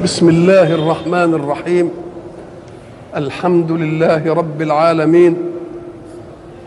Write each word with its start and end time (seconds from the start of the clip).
بسم 0.00 0.28
الله 0.28 0.74
الرحمن 0.74 1.34
الرحيم. 1.34 1.90
الحمد 3.16 3.72
لله 3.72 4.34
رب 4.34 4.62
العالمين. 4.62 5.36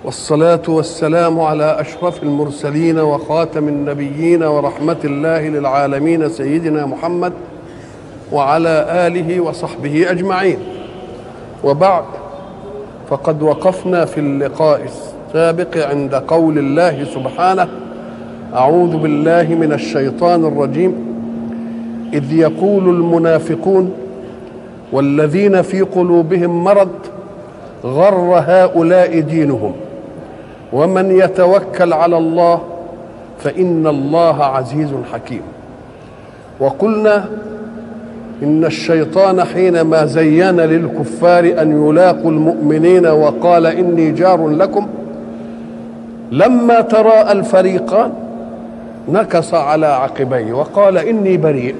والصلاة 0.03 0.61
والسلام 0.67 1.39
على 1.39 1.81
أشرف 1.81 2.23
المرسلين 2.23 2.99
وخاتم 2.99 3.67
النبيين 3.67 4.43
ورحمة 4.43 4.97
الله 5.03 5.47
للعالمين 5.47 6.29
سيدنا 6.29 6.85
محمد 6.85 7.33
وعلى 8.31 8.85
آله 9.07 9.39
وصحبه 9.39 10.11
أجمعين. 10.11 10.57
وبعد 11.63 12.05
فقد 13.09 13.41
وقفنا 13.41 14.05
في 14.05 14.19
اللقاء 14.19 14.81
السابق 14.85 15.87
عند 15.89 16.15
قول 16.15 16.57
الله 16.57 17.03
سبحانه 17.03 17.67
أعوذ 18.53 18.97
بالله 18.97 19.43
من 19.43 19.73
الشيطان 19.73 20.45
الرجيم. 20.45 21.08
إذ 22.13 22.33
يقول 22.33 22.89
المنافقون 22.89 23.91
والذين 24.91 25.61
في 25.61 25.81
قلوبهم 25.81 26.63
مرض 26.63 26.89
غر 27.85 28.43
هؤلاء 28.47 29.19
دينهم 29.19 29.73
ومن 30.73 31.11
يتوكل 31.11 31.93
على 31.93 32.17
الله 32.17 32.61
فإن 33.39 33.87
الله 33.87 34.43
عزيز 34.43 34.89
حكيم. 35.13 35.41
وقلنا 36.59 37.25
إن 38.43 38.65
الشيطان 38.65 39.43
حينما 39.43 40.05
زين 40.05 40.59
للكفار 40.59 41.43
أن 41.61 41.89
يلاقوا 41.89 42.31
المؤمنين 42.31 43.07
وقال 43.07 43.65
إني 43.65 44.11
جار 44.11 44.47
لكم 44.47 44.87
لما 46.31 46.81
تراءى 46.81 47.31
الفريقان 47.31 48.13
نكص 49.09 49.53
على 49.53 49.85
عقبيه 49.85 50.53
وقال 50.53 50.97
إني 50.97 51.37
بريء. 51.37 51.75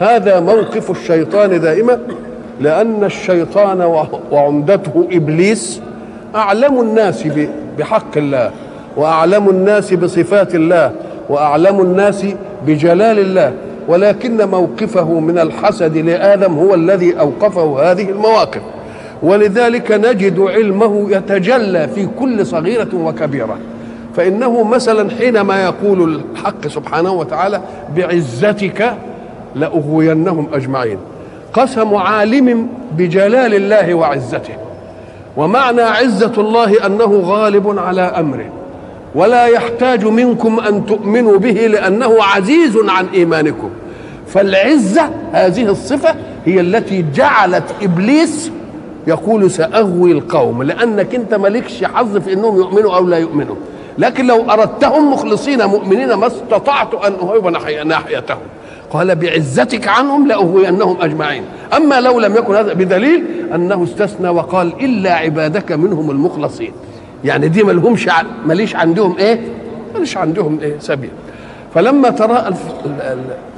هذا 0.00 0.40
موقف 0.40 0.90
الشيطان 0.90 1.60
دائما 1.60 1.98
لأن 2.60 3.04
الشيطان 3.04 4.06
وعمدته 4.30 5.08
إبليس 5.12 5.80
أعلم 6.34 6.80
الناس 6.80 7.28
بحق 7.78 8.16
الله 8.16 8.50
وأعلم 8.96 9.48
الناس 9.48 9.94
بصفات 9.94 10.54
الله 10.54 10.92
وأعلم 11.28 11.80
الناس 11.80 12.26
بجلال 12.66 13.18
الله 13.18 13.52
ولكن 13.88 14.48
موقفه 14.48 15.20
من 15.20 15.38
الحسد 15.38 15.96
لآدم 15.96 16.54
هو 16.58 16.74
الذي 16.74 17.20
أوقفه 17.20 17.90
هذه 17.90 18.10
المواقف. 18.10 18.62
ولذلك 19.22 19.92
نجد 19.92 20.40
علمه 20.40 21.06
يتجلى 21.10 21.88
في 21.94 22.08
كل 22.20 22.46
صغيرة 22.46 22.88
وكبيرة. 22.94 23.58
فإنه 24.16 24.62
مثلا 24.64 25.10
حينما 25.10 25.64
يقول 25.64 26.22
الحق 26.32 26.68
سبحانه 26.68 27.12
وتعالى 27.12 27.60
بعزتك 27.96 28.94
لأغوينهم 29.54 30.48
أجمعين. 30.52 30.98
قسم 31.52 31.94
عالم 31.94 32.68
بجلال 32.96 33.54
الله 33.54 33.94
وعزته. 33.94 34.54
ومعنى 35.36 35.82
عزة 35.82 36.32
الله 36.38 36.86
أنه 36.86 37.22
غالب 37.24 37.78
على 37.78 38.02
أمره. 38.02 38.52
ولا 39.14 39.46
يحتاج 39.46 40.04
منكم 40.04 40.60
أن 40.60 40.86
تؤمنوا 40.86 41.38
به 41.38 41.50
لأنه 41.50 42.16
عزيز 42.20 42.76
عن 42.88 43.06
إيمانكم. 43.14 43.70
فالعزة 44.26 45.10
هذه 45.32 45.70
الصفة 45.70 46.14
هي 46.46 46.60
التي 46.60 47.04
جعلت 47.14 47.64
إبليس 47.82 48.50
يقول 49.06 49.50
سأغوي 49.50 50.12
القوم. 50.12 50.62
لأنك 50.62 51.14
أنت 51.14 51.34
مالكش 51.34 51.84
حظ 51.84 52.16
في 52.16 52.32
أنهم 52.32 52.56
يؤمنوا 52.56 52.96
أو 52.96 53.06
لا 53.06 53.18
يؤمنوا. 53.18 53.56
لكن 53.98 54.26
لو 54.26 54.50
أردتهم 54.50 55.12
مخلصين 55.12 55.64
مؤمنين 55.64 56.14
ما 56.14 56.26
استطعت 56.26 56.94
أن 56.94 57.12
أهيب 57.22 57.46
ناحيتهم. 57.86 58.38
قال 58.90 59.14
بعزتك 59.14 59.88
عنهم 59.88 60.28
لأغوينهم 60.28 60.96
أجمعين. 61.00 61.42
أما 61.76 62.00
لو 62.00 62.20
لم 62.20 62.36
يكن 62.36 62.54
هذا 62.54 62.72
بدليل 62.72 63.24
أنه 63.54 63.84
استثنى 63.84 64.28
وقال 64.28 64.72
إلا 64.80 65.14
عبادك 65.14 65.72
منهم 65.72 66.10
المخلصين. 66.10 66.72
يعني 67.24 67.48
دي 67.48 67.62
ملهمش 67.62 68.08
ماليش 68.46 68.76
عندهم 68.76 69.16
إيه؟ 69.18 69.40
ماليش 69.94 70.16
عندهم 70.16 70.58
إيه؟ 70.62 70.78
سبيل. 70.78 71.10
فلما 71.74 72.10
تراءى 72.10 72.54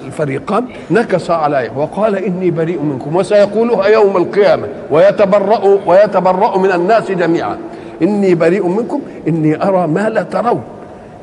الفريقان 0.06 0.65
نكص 0.91 1.31
عليه 1.31 1.70
وقال 1.76 2.16
إني 2.16 2.50
بريء 2.50 2.82
منكم 2.82 3.16
وسيقولها 3.16 3.87
يوم 3.87 4.16
القيامة 4.16 4.69
ويتبرأ 4.91 5.78
ويتبرأ 5.87 6.59
من 6.59 6.72
الناس 6.72 7.10
جميعا. 7.10 7.59
إني 8.03 8.34
بريء 8.34 8.69
منكم 8.69 9.00
إني 9.28 9.62
أرى 9.62 9.87
ما 9.87 10.09
لا 10.09 10.22
ترون. 10.22 10.62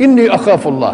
إني 0.02 0.36
أخاف 0.36 0.68
الله. 0.68 0.94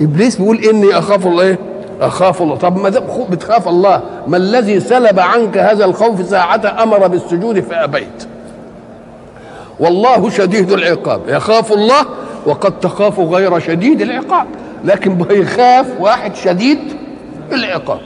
إبليس 0.00 0.36
بيقول 0.36 0.56
إني 0.56 0.98
أخاف 0.98 1.26
الله 1.26 1.42
إيه؟ 1.42 1.58
أخاف 2.00 2.42
الله. 2.42 2.56
طب 2.56 2.78
ما 2.78 2.88
بتخاف 3.30 3.68
الله. 3.68 4.02
ما 4.26 4.36
الذي 4.36 4.80
سلب 4.80 5.20
عنك 5.20 5.58
هذا 5.58 5.84
الخوف 5.84 6.26
ساعة 6.26 6.82
أمر 6.82 7.06
بالسجود 7.06 7.60
فابيت 7.60 8.26
والله 9.80 10.30
شديد 10.30 10.72
العقاب. 10.72 11.20
يخاف 11.28 11.72
الله 11.72 12.06
وقد 12.46 12.80
تخاف 12.80 13.20
غير 13.20 13.58
شديد 13.58 14.00
العقاب. 14.00 14.46
لكن 14.84 15.14
بيخاف 15.14 15.86
واحد 16.00 16.34
شديد 16.34 16.78
العقاب. 17.52 18.00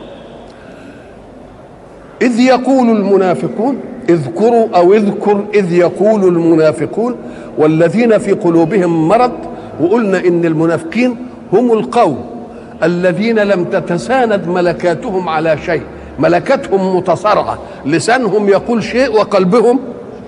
إذ 2.22 2.41
يقول 2.41 2.88
المنافقون 2.88 3.81
اذكروا 4.09 4.69
أو 4.75 4.93
اذكر 4.94 5.44
إذ 5.54 5.72
يقول 5.72 6.25
المنافقون 6.25 7.16
والذين 7.59 8.19
في 8.19 8.33
قلوبهم 8.33 9.09
مرض 9.09 9.33
وقلنا 9.81 10.19
إن 10.19 10.44
المنافقين 10.44 11.16
هم 11.53 11.72
القوم. 11.72 12.34
الذين 12.82 13.38
لم 13.38 13.64
تتساند 13.64 14.48
ملكاتهم 14.48 15.28
على 15.28 15.58
شيء. 15.66 15.82
ملكتهم 16.18 16.96
متصارعة. 16.96 17.58
لسانهم 17.86 18.48
يقول 18.48 18.82
شيء 18.82 19.12
وقلبهم 19.12 19.80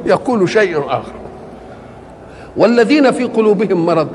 يقول 0.06 0.48
شيء 0.48 0.78
آخر. 0.78 1.12
والذين 2.56 3.10
في 3.10 3.24
قلوبهم 3.24 3.86
مرض. 3.86 4.08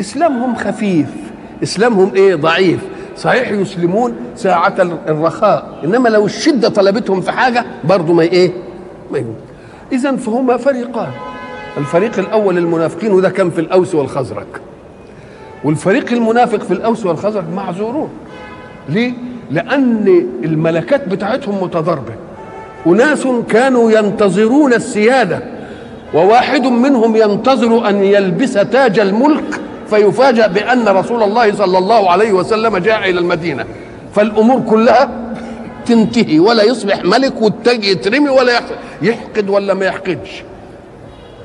إسلامهم 0.00 0.54
خفيف. 0.54 1.06
إسلامهم 1.62 2.14
إيه؟ 2.14 2.34
ضعيف. 2.34 2.80
صحيح 3.16 3.50
يسلمون 3.50 4.16
ساعة 4.36 4.74
الرخاء. 5.08 5.78
إنما 5.84 6.08
لو 6.08 6.26
الشدة 6.26 6.68
طلبتهم 6.68 7.20
في 7.20 7.32
حاجة 7.32 7.64
برضو 7.84 8.12
ما 8.12 8.22
إيه؟ 8.22 8.52
ما 9.12 9.24
إذا 9.92 10.16
فهما 10.16 10.56
فريقان. 10.56 11.10
الفريق 11.78 12.18
الأول 12.18 12.58
المنافقين 12.58 13.12
وده 13.12 13.30
كان 13.30 13.50
في 13.50 13.60
الأوس 13.60 13.94
والخزرج. 13.94 14.46
والفريق 15.64 16.12
المنافق 16.12 16.62
في 16.62 16.70
الأوس 16.70 17.06
والخزرج 17.06 17.44
معذورون. 17.56 18.10
ليه؟ 18.88 19.12
لأن 19.50 20.26
الملكات 20.44 21.08
بتاعتهم 21.08 21.62
متضاربة. 21.62 22.12
أناس 22.86 23.28
كانوا 23.48 23.90
ينتظرون 23.90 24.72
السيادة 24.72 25.42
وواحد 26.14 26.66
منهم 26.66 27.16
ينتظر 27.16 27.88
أن 27.88 28.04
يلبس 28.04 28.52
تاج 28.52 28.98
الملك 28.98 29.60
فيفاجأ 29.90 30.46
بأن 30.46 30.88
رسول 30.88 31.22
الله 31.22 31.54
صلى 31.54 31.78
الله 31.78 32.10
عليه 32.10 32.32
وسلم 32.32 32.78
جاء 32.78 33.10
إلى 33.10 33.18
المدينة. 33.18 33.64
فالأمور 34.14 34.60
كلها 34.60 35.10
تنتهي 35.86 36.38
ولا 36.38 36.62
يصبح 36.62 37.04
ملك 37.04 37.42
والتاج 37.42 37.84
يترمي 37.84 38.28
ولا 38.28 38.60
يحقد 39.02 39.48
ولا 39.48 39.74
ما 39.74 39.84
يحقدش. 39.84 40.42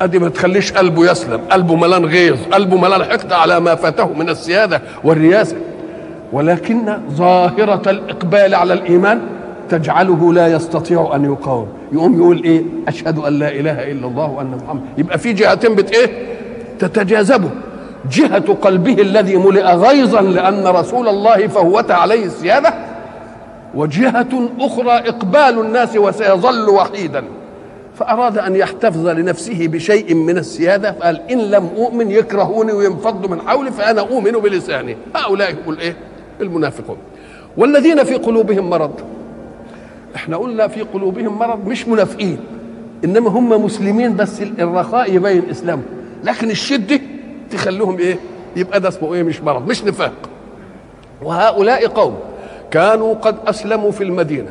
أدي 0.03 0.19
ما 0.19 0.29
تخليش 0.29 0.73
قلبه 0.73 1.11
يسلم 1.11 1.41
قلبه 1.51 1.75
ملان 1.75 2.05
غيظ 2.05 2.37
قلبه 2.51 2.77
ملان 2.77 3.03
حقد 3.03 3.33
على 3.33 3.59
ما 3.59 3.75
فاته 3.75 4.13
من 4.13 4.29
السيادة 4.29 4.81
والرياسة. 5.03 5.55
ولكن 6.33 6.97
ظاهرة 7.11 7.89
الإقبال 7.89 8.55
على 8.55 8.73
الإيمان 8.73 9.21
تجعله 9.69 10.33
لا 10.33 10.47
يستطيع 10.47 11.11
أن 11.15 11.25
يقاوم. 11.25 11.67
يقوم 11.91 12.17
يقول 12.17 12.43
إيه؟ 12.43 12.63
أشهد 12.87 13.17
أن 13.19 13.39
لا 13.39 13.47
إله 13.51 13.91
إلا 13.91 14.07
الله 14.07 14.31
وأن 14.31 14.57
محمد. 14.65 14.81
يبقى 14.97 15.17
في 15.17 15.33
جهتين 15.33 15.75
بت 15.75 15.91
إيه؟ 15.91 16.11
تتجاذبه. 16.79 17.49
جهة 18.11 18.53
قلبه 18.53 19.01
الذي 19.01 19.37
ملئ 19.37 19.63
غيظا 19.63 20.21
لأن 20.21 20.67
رسول 20.67 21.07
الله 21.07 21.47
فوت 21.47 21.91
عليه 21.91 22.25
السيادة 22.25 22.73
وجهة 23.75 24.49
أخرى 24.59 24.91
إقبال 24.91 25.59
الناس 25.59 25.95
وسيظل 25.95 26.69
وحيدا. 26.69 27.23
فأراد 27.95 28.38
أن 28.38 28.56
يحتفظ 28.56 29.07
لنفسه 29.07 29.68
بشيء 29.68 30.13
من 30.16 30.38
السيادة 30.38 30.92
فقال 30.92 31.22
إن 31.31 31.38
لم 31.38 31.69
أؤمن 31.78 32.12
يكرهوني 32.12 32.72
وينفضوا 32.72 33.30
من 33.30 33.42
حولي 33.42 33.72
فأنا 33.72 34.01
أؤمن 34.01 34.31
بلساني. 34.31 34.98
هؤلاء 35.16 35.51
هم 35.51 35.74
الإيه؟ 35.74 35.95
المنافقون. 36.42 36.98
والذين 37.57 38.04
في 38.04 38.16
قلوبهم 38.16 38.69
مرض. 38.69 38.92
إحنا 40.16 40.38
قلنا 40.38 40.68
في 40.68 40.81
قلوبهم 40.81 41.40
مرض 41.40 41.68
مش 41.68 41.88
منافقين 41.88 42.38
إنما 43.06 43.30
هم 43.30 43.66
مسلمين 43.66 44.16
بس 44.16 44.42
الرخاء 44.42 45.16
يبين 45.16 45.50
اسلامهم 45.50 45.86
لكن 46.24 46.50
الشدة 46.51 47.00
تخليهم 47.51 47.98
إيه؟ 48.00 48.19
يبقى 48.56 48.80
ده 48.80 48.90
اسمه 48.90 49.13
إيه؟ 49.13 49.24
مش 49.24 49.42
مرض 49.42 49.68
مش 49.68 49.84
نفاق. 49.84 50.13
وهؤلاء 51.24 51.88
قوم 51.88 52.19
كانوا 52.72 53.13
قد 53.13 53.36
أسلموا 53.48 53.92
في 53.92 54.04
المدينة. 54.04 54.50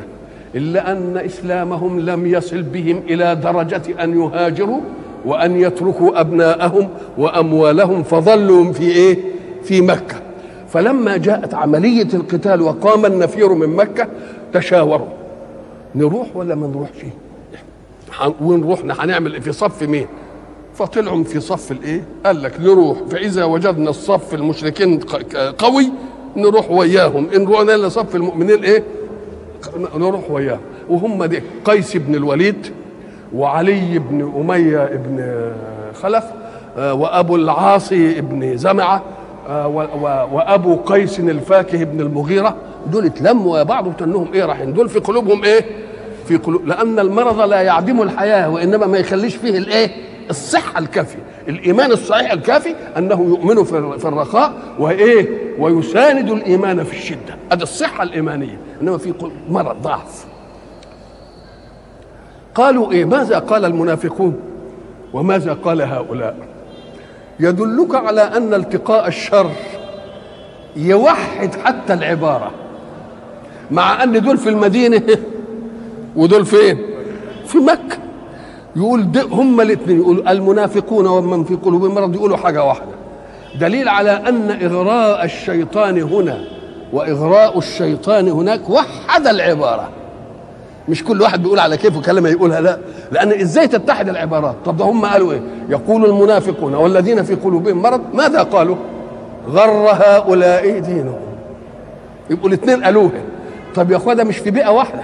إلا 0.55 0.91
أن 0.91 1.17
إسلامهم 1.17 1.99
لم 1.99 2.27
يصل 2.27 2.61
بهم 2.61 3.01
إلى 3.09 3.35
درجة 3.35 4.03
أن 4.03 4.21
يهاجروا 4.21 4.81
وأن 5.25 5.59
يتركوا 5.59 6.19
أبناءهم 6.21 6.89
وأموالهم 7.17 8.03
فظلوا 8.03 8.73
في 8.73 8.83
إيه؟ 8.91 9.17
في 9.63 9.81
مكة. 9.81 10.15
فلما 10.69 11.17
جاءت 11.17 11.53
عملية 11.53 12.07
القتال 12.13 12.61
وقام 12.61 13.05
النفير 13.05 13.53
من 13.53 13.69
مكة 13.69 14.07
تشاوروا. 14.53 15.07
نروح 15.95 16.35
ولا 16.35 16.55
ما 16.55 16.67
نروحش؟ 16.67 17.05
وين 18.41 18.71
رحنا 18.71 18.95
هنعمل 18.99 19.41
في 19.41 19.51
صف 19.51 19.83
مين؟ 19.83 20.07
فطلعوا 20.73 21.23
في 21.23 21.39
صف 21.39 21.71
الإيه؟ 21.71 22.03
قال 22.25 22.43
لك 22.43 22.59
نروح. 22.61 22.97
فإذا 23.09 23.43
وجدنا 23.43 23.89
الصف 23.89 24.33
المشركين 24.33 24.99
قوي 25.57 25.91
نروح 26.37 26.71
وياهم 26.71 27.27
إن 27.35 27.47
رحنا 27.47 27.77
لصف 27.77 28.15
المؤمنين 28.15 28.63
إيه؟ 28.63 28.83
نروح 29.97 30.31
وياهم 30.31 30.59
وهم 30.89 31.23
دي 31.25 31.43
قيس 31.65 31.97
بن 31.97 32.15
الوليد 32.15 32.67
وعلي 33.35 33.99
بن 33.99 34.31
أمية 34.37 34.85
بن 34.85 35.51
خلف 36.01 36.23
وأبو 36.77 37.35
العاصي 37.35 38.21
بن 38.21 38.57
زمعة 38.57 39.03
وأبو 40.33 40.75
قيس 40.75 41.19
الفاكه 41.19 41.83
بن 41.83 42.01
المغيرة. 42.01 42.55
دول 42.91 43.05
اتلموا 43.05 43.57
يا 43.57 43.63
بعض 43.63 43.87
وتنهم 43.87 44.27
إيه 44.33 44.45
رايحين؟ 44.45 44.73
دول 44.73 44.89
في 44.89 44.99
قلوبهم 44.99 45.43
إيه؟ 45.43 45.65
في 46.27 46.37
قلوب 46.37 46.67
لأن 46.67 46.99
المرض 46.99 47.41
لا 47.41 47.61
يعدم 47.61 48.01
الحياة 48.01 48.49
وإنما 48.49 48.87
ما 48.87 48.97
يخليش 48.97 49.35
فيه 49.35 49.57
الإيه؟ 49.57 49.89
الصحة 50.29 50.79
الكافية. 50.79 51.23
الإيمان 51.47 51.91
الصحيح 51.91 52.31
الكافي 52.31 52.75
أنه 52.97 53.21
يؤمن 53.21 53.63
في 53.97 54.07
الرخاء 54.07 54.53
وإيه؟ 54.79 55.27
ويساند 55.59 56.29
الإيمان 56.29 56.83
في 56.83 56.97
الشدة. 56.97 57.35
هذه 57.51 57.63
الصحة 57.63 58.03
الإيمانية. 58.03 58.57
إنما 58.81 58.97
في 58.97 59.13
مرض 59.49 59.81
ضعف. 59.81 60.25
قالوا 62.55 62.91
إيه؟ 62.91 63.05
ماذا 63.05 63.39
قال 63.39 63.65
المنافقون؟ 63.65 64.39
وماذا 65.13 65.53
قال 65.53 65.81
هؤلاء؟ 65.81 66.35
يدلك 67.39 67.95
على 67.95 68.21
أن 68.21 68.53
التقاء 68.53 69.07
الشر 69.07 69.51
يوحد 70.75 71.55
حتى 71.55 71.93
العبارة. 71.93 72.51
مع 73.71 74.03
أن 74.03 74.21
دول 74.21 74.37
في 74.37 74.49
المدينة 74.49 75.03
ودول 76.15 76.45
فين؟ 76.45 76.77
في 77.45 77.57
مكة. 77.57 77.97
يقول 78.75 79.07
هم 79.31 79.61
الاثنين. 79.61 79.99
يقول 79.99 80.27
المنافقون 80.27 81.07
ومن 81.07 81.43
في 81.43 81.55
قلوبهم 81.55 81.95
مرض. 81.95 82.15
يقولوا 82.15 82.37
حاجة 82.37 82.63
واحدة. 82.63 82.91
دليل 83.59 83.89
على 83.89 84.11
أن 84.11 84.51
إغراء 84.51 85.25
الشيطان 85.25 86.01
هنا 86.01 86.43
وإغراء 86.93 87.57
الشيطان 87.57 88.29
هناك 88.29 88.69
وحد 88.69 89.27
العبارة. 89.27 89.89
مش 90.89 91.03
كل 91.03 91.21
واحد 91.21 91.43
بيقول 91.43 91.59
على 91.59 91.77
كيفه 91.77 92.01
كلمه 92.01 92.29
يقولها 92.29 92.61
لا. 92.61 92.77
لأن 93.11 93.31
إزاي 93.31 93.67
تتحد 93.67 94.09
العبارات؟ 94.09 94.55
طب 94.65 94.77
ده 94.77 94.85
هم 94.85 95.05
قالوا 95.05 95.33
إيه؟ 95.33 95.41
يقول 95.69 96.05
المنافقون 96.05 96.75
والذين 96.75 97.23
في 97.23 97.35
قلوبهم 97.35 97.81
مرض. 97.81 98.01
ماذا 98.13 98.43
قالوا؟ 98.43 98.75
غر 99.49 99.87
هؤلاء 99.91 100.79
دينهم. 100.79 101.19
يبقوا 102.29 102.49
الاثنين 102.49 102.83
قالوها. 102.83 103.21
طب 103.75 103.91
يا 103.91 103.97
اخويا 103.97 104.15
ده 104.15 104.23
مش 104.23 104.37
في 104.37 104.51
بيئة 104.51 104.69
واحدة. 104.69 105.03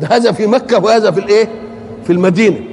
ده 0.00 0.08
هذا 0.16 0.32
في 0.32 0.46
مكة 0.46 0.84
وهذا 0.84 1.10
في 1.10 1.20
الإيه؟ 1.20 1.48
في 2.04 2.12
المدينة. 2.12 2.71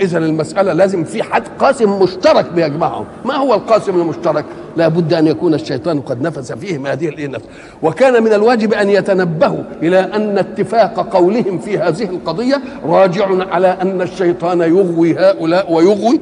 إذا 0.00 0.18
المسألة 0.18 0.72
لازم 0.72 1.04
في 1.04 1.22
حد 1.22 1.42
قاسم 1.58 2.02
مشترك 2.02 2.52
بيجمعهم. 2.52 3.04
ما 3.24 3.34
هو 3.34 3.54
القاسم 3.54 4.00
المشترك؟ 4.00 4.44
لا 4.76 4.88
بد 4.88 5.14
أن 5.14 5.26
يكون 5.26 5.54
الشيطان 5.54 6.00
قد 6.00 6.22
نفس 6.22 6.52
فيهم 6.52 6.86
هذه 6.86 7.08
الايه 7.08 7.26
النفس 7.26 7.44
وكان 7.82 8.22
من 8.22 8.32
الواجب 8.32 8.74
أن 8.74 8.90
يتنبهوا 8.90 9.62
إلى 9.82 9.98
أن 10.00 10.38
اتفاق 10.38 11.16
قولهم 11.16 11.58
في 11.58 11.78
هذه 11.78 12.04
القضية 12.04 12.60
راجع 12.84 13.28
على 13.50 13.68
أن 13.68 14.02
الشيطان 14.02 14.60
يغوي 14.60 15.18
هؤلاء 15.18 15.72
ويغوي 15.72 16.20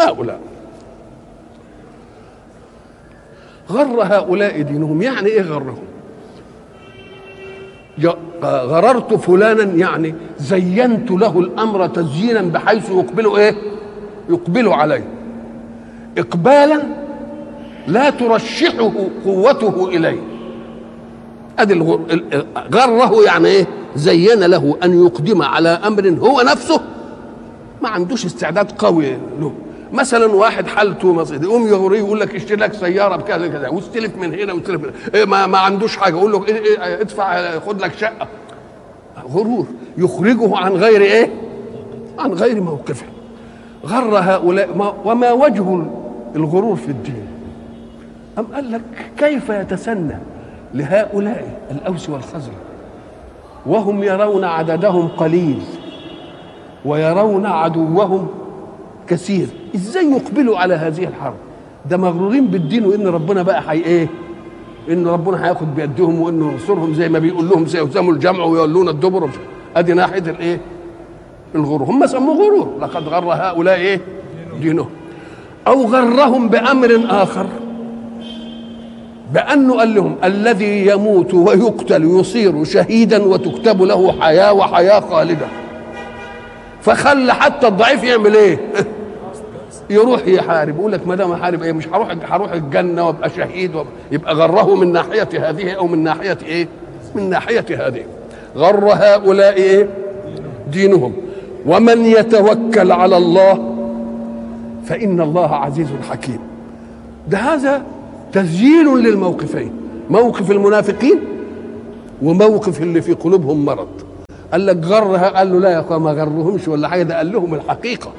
هؤلاء. 0.00 0.40
غر 3.70 4.02
هؤلاء 4.02 4.62
دينهم. 4.62 5.02
يعني 5.02 5.26
إيه 5.26 5.42
غرهم؟ 5.42 5.95
غررت 8.42 9.14
فلانا 9.14 9.62
يعني 9.62 10.14
زينت 10.38 11.10
له 11.10 11.38
الأمر 11.38 11.86
تزيينا 11.86 12.40
بحيث 12.42 12.90
يقبل 12.90 13.26
إيه؟ 13.36 13.54
يقبل 14.28 14.68
عليه 14.68 15.04
اقبالا 16.18 16.82
لا 17.86 18.10
ترشحه 18.10 18.92
قوته 19.24 19.88
إليه. 19.88 20.20
أدي 21.58 21.74
غره 22.74 23.24
يعني 23.26 23.48
إيه؟ 23.48 23.66
زين 23.96 24.44
له 24.44 24.76
أن 24.84 25.06
يقدم 25.06 25.42
على 25.42 25.68
أمر 25.68 26.08
هو 26.08 26.40
نفسه. 26.40 26.80
ما 27.82 27.88
عندوش 27.88 28.26
استعداد 28.26 28.72
قوي 28.72 29.16
له. 29.40 29.52
مثلا 29.92 30.26
واحد 30.26 30.66
حالته 30.66 31.12
مصيد 31.12 31.42
يقوم 31.42 31.66
يغريه 31.66 31.98
يقول 31.98 32.20
لك 32.20 32.34
اشتري 32.34 32.56
لك 32.56 32.72
سيارة 32.72 33.16
بكذا 33.16 33.48
كذا 33.48 33.68
واستلف 33.68 34.16
من 34.16 34.34
هنا 34.34 34.52
واستلف 34.52 34.80
من 34.82 34.88
هنا. 34.88 35.14
إيه 35.14 35.24
ما, 35.24 35.46
ما 35.46 35.58
عندوش 35.58 35.96
حاجة 35.96 36.16
يقول 36.16 36.32
له 36.32 36.46
إيه 36.46 36.64
إيه 36.64 37.00
ادفع 37.00 37.58
خد 37.58 37.80
لك 37.82 37.92
شقة. 37.94 38.26
غرور. 39.32 39.66
يخرجه 39.98 40.56
عن 40.56 40.72
غير 40.72 41.00
إيه؟ 41.00 41.30
عن 42.18 42.32
غير 42.32 42.60
موقفه. 42.60 43.06
غر 43.86 44.18
هؤلاء 44.18 44.76
ما 44.76 44.94
وما 45.04 45.32
وجه 45.32 45.82
الغرور 46.36 46.76
في 46.76 46.88
الدين؟ 46.88 47.26
أم 48.38 48.46
قال 48.54 48.72
لك 48.72 48.82
كيف 49.18 49.48
يتسنى 49.48 50.18
لهؤلاء 50.74 51.60
الأوس 51.70 52.10
والخزرج؟ 52.10 52.54
وهم 53.66 54.02
يرون 54.02 54.44
عددهم 54.44 55.08
قليل 55.08 55.62
ويرون 56.84 57.46
عدوهم 57.46 58.28
كثير. 59.08 59.46
إزاي 59.76 60.10
يقبلوا 60.10 60.58
على 60.58 60.74
هذه 60.74 61.04
الحرب؟ 61.04 61.34
ده 61.90 61.96
مغرورين 61.96 62.46
بالدين 62.46 62.84
وان 62.86 63.06
ربنا 63.06 63.42
بقى 63.42 63.62
حي 63.62 63.76
إيه؟ 63.76 64.08
إن 64.90 65.06
ربنا 65.06 65.46
هياخد 65.46 65.74
بيدهم 65.74 66.20
وإنه 66.20 66.52
ينصرهم 66.52 66.94
زي 66.94 67.08
ما 67.08 67.18
بيقول 67.18 67.48
لهم 67.48 67.66
سيهزموا 67.66 68.12
الجمع 68.12 68.44
ويولون 68.44 68.88
الدبر 68.88 69.30
ادي 69.76 69.92
ناحيه 69.92 70.18
الايه 70.18 70.60
الغرور. 71.54 71.82
هم 71.82 72.06
سموه 72.06 72.36
غرور. 72.36 72.78
لقد 72.80 73.08
غر 73.08 73.32
هؤلاء 73.32 73.74
إيه؟ 73.76 74.00
دينهم. 74.60 74.88
أو 75.66 75.86
غرهم 75.86 76.48
بأمر 76.48 77.00
آخر. 77.08 77.46
بأنه 79.32 79.76
قال 79.76 79.94
لهم 79.94 80.16
الذي 80.24 80.86
يموت 80.86 81.34
ويقتل 81.34 82.04
يصير 82.04 82.64
شهيدا 82.64 83.22
وتكتب 83.22 83.82
له 83.82 84.12
حياة 84.20 84.52
وحياة 84.52 85.00
خالدة. 85.00 85.46
فخلى 86.82 87.34
حتى 87.34 87.68
الضعيف 87.68 88.04
يعمل 88.04 88.34
إيه؟ 88.34 88.60
يروح 89.90 90.26
يحارب 90.26 90.76
يقول 90.78 90.92
لك 90.92 91.06
ما 91.06 91.14
دام 91.14 91.32
أحارب 91.32 91.62
إيه 91.62 91.72
مش 91.72 91.88
هروح 91.88 92.16
هروح 92.30 92.52
الجنة 92.52 93.06
وأبقى 93.06 93.30
شهيد 93.30 93.74
وابقى 93.74 93.92
يبقى 94.12 94.34
غره 94.34 94.74
من 94.74 94.92
ناحية 94.92 95.28
هذه 95.50 95.70
أو 95.72 95.86
من 95.86 96.04
ناحية 96.04 96.38
إيه؟ 96.46 96.68
من 97.14 97.30
ناحية 97.30 97.86
هذه. 97.86 98.02
غر 98.56 98.84
هؤلاء 98.92 99.52
إيه؟ 99.56 99.88
دينهم. 100.72 101.12
ومن 101.66 102.04
يتوكل 102.04 102.92
على 102.92 103.16
الله 103.16 103.74
فإن 104.84 105.20
الله 105.20 105.54
عزيز 105.54 105.88
حكيم. 106.10 106.38
ده 107.28 107.38
هذا 107.38 107.82
تسجيل 108.32 108.86
للموقفين. 108.86 109.72
موقف 110.10 110.50
المنافقين 110.50 111.20
وموقف 112.22 112.82
اللي 112.82 113.02
في 113.02 113.12
قلوبهم 113.12 113.64
مرض. 113.64 113.88
قال 114.52 114.66
لك 114.66 114.84
غرها 114.84 115.28
قال 115.28 115.52
له 115.52 115.60
لا 115.60 115.70
يا 115.70 115.98
ما 115.98 116.12
غرهمش 116.12 116.68
ولا 116.68 116.88
حاجة 116.88 117.02
ده 117.02 117.16
قال 117.16 117.32
لهم 117.32 117.54
الحقيقة. 117.54 118.10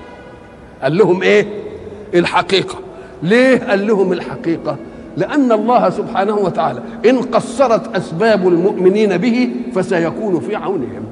قال 0.83 0.97
لهم 0.97 1.21
إيه؟ 1.21 1.47
الحقيقة. 2.15 2.75
ليه 3.23 3.57
قال 3.69 3.87
لهم 3.87 4.13
الحقيقة؟ 4.13 4.75
لأن 5.17 5.51
الله 5.51 5.89
سبحانه 5.89 6.35
وتعالى 6.35 6.79
إن 7.09 7.21
قصرت 7.21 7.95
أسباب 7.95 8.47
المؤمنين 8.47 9.17
به 9.17 9.49
فسيكون 9.75 10.39
في 10.39 10.55
عونهم. 10.55 11.03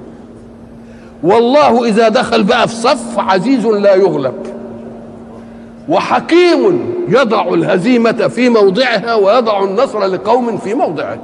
والله 1.24 1.86
إذا 1.88 2.10
دخل 2.10 2.44
بقى 2.44 2.68
في 2.68 2.76
صف 2.76 3.20
عزيز 3.20 3.66
لا 3.66 3.96
يغلب 3.96 4.34
وحكيم 5.90 6.94
يضع 7.10 7.54
الهزيمة 7.54 8.12
في 8.28 8.50
موضعها 8.50 9.16
ويضع 9.16 9.64
النصر 9.64 10.06
لقوم 10.06 10.58
في 10.58 10.74
موضعه. 10.74 11.18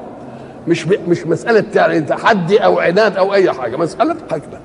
مش 0.67 0.87
مش 1.07 1.27
مسألة 1.27 1.63
يعني 1.75 2.01
تحدي 2.01 2.57
أو 2.57 2.79
عناد 2.79 3.17
أو 3.17 3.33
أي 3.33 3.51
حاجة 3.51 3.77
مسألة 3.77 4.15
حكمه 4.31 4.59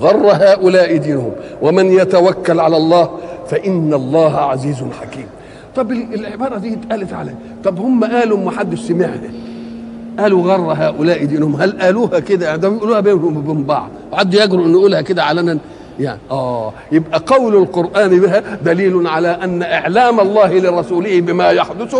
غر 0.00 0.26
هؤلاء 0.32 0.96
دينهم. 0.96 1.32
ومن 1.62 1.92
يتوكل 1.92 2.60
على 2.60 2.76
الله 2.76 3.10
فإن 3.46 3.94
الله 3.94 4.36
عزيز 4.36 4.84
حكيم. 5.00 5.26
طب 5.76 5.92
العبارة 5.92 6.58
دي 6.58 6.74
اتقالت 6.74 7.12
على 7.12 7.34
طب 7.64 7.78
هم 7.80 8.04
قالوا 8.04 8.38
ما 8.38 8.50
حدش 8.50 8.80
سمعها. 8.80 9.20
قالوا 10.18 10.42
غر 10.42 10.72
هؤلاء 10.78 11.24
دينهم. 11.24 11.56
هل 11.56 11.82
قالوها 11.82 12.18
كده؟ 12.18 12.56
ده 12.56 12.68
بيقولوها 12.68 13.00
بينهم 13.00 13.36
وبين 13.36 13.64
بعض. 13.64 13.88
حد 14.12 14.34
يجرؤ 14.34 14.64
إنه 14.64 14.78
يقولها 14.78 15.00
كده 15.00 15.24
علنا 15.24 15.58
يعني. 16.00 16.18
آه. 16.30 16.72
يبقى 16.92 17.22
قول 17.26 17.56
القرآن 17.56 18.20
بها 18.20 18.42
دليل 18.64 19.06
على 19.06 19.28
أن 19.28 19.62
إعلام 19.62 20.20
الله 20.20 20.58
لرسوله 20.58 21.20
بما 21.20 21.50
يحدث 21.50 21.94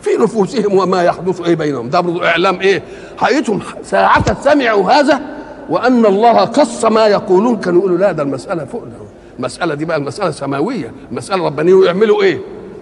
في 0.00 0.10
نفوسهم 0.20 0.78
وما 0.78 1.02
يحدث 1.02 1.40
إيه 1.40 1.54
بينهم. 1.54 1.88
ده 1.88 2.00
برضه 2.00 2.26
إعلام 2.26 2.60
إيه؟ 2.60 2.82
حقيقتهم. 3.18 3.60
ساعة 3.84 4.42
سمعوا 4.42 4.90
هذا 4.92 5.20
وأن 5.68 6.06
الله 6.06 6.32
قص 6.44 6.84
ما 6.84 7.06
يقولون. 7.06 7.56
كانوا 7.56 7.80
يقولوا 7.80 7.98
لا 7.98 8.12
ده 8.12 8.22
المسألة 8.22 8.64
فوقنا 8.64 8.92
المساله 9.38 9.74
دي 9.74 9.84
بقى 9.84 9.96
المسألة 9.96 10.30
سماوية. 10.30 10.92
المساله 11.10 11.44
ربانية 11.46 11.74
ويعملوا 11.74 12.22
إيه؟ 12.22 12.38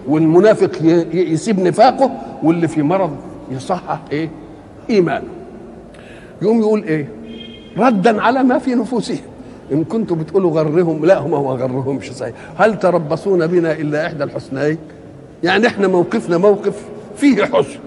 والمنافق 0.08 0.70
يسيب 1.12 1.60
نفاقه 1.60 2.10
واللي 2.42 2.68
في 2.68 2.82
مرض 2.82 3.16
يصحح 3.50 3.98
إيه؟ 4.12 4.30
إيمانه. 4.90 5.28
يقوم 6.42 6.60
يقول 6.60 6.82
إيه؟ 6.84 7.08
ردا 7.78 8.22
على 8.22 8.42
ما 8.42 8.58
في 8.58 8.74
نفوسهم. 8.74 9.18
إن 9.72 9.84
كنتم 9.84 10.18
بتقولوا 10.18 10.50
غرهم 10.60 11.04
لا 11.04 11.18
هم 11.18 11.30
ما 11.30 11.36
غرهمش 11.38 12.12
صحيح. 12.12 12.34
هل 12.58 12.78
تربصون 12.78 13.46
بنا 13.46 13.72
إلا 13.72 14.06
إحدى 14.06 14.24
الحسنيين؟ 14.24 14.78
يعني 15.42 15.66
إحنا 15.66 15.88
موقفنا 15.88 16.38
موقف 16.38 16.74
فيه 17.16 17.44
حسن. 17.44 17.78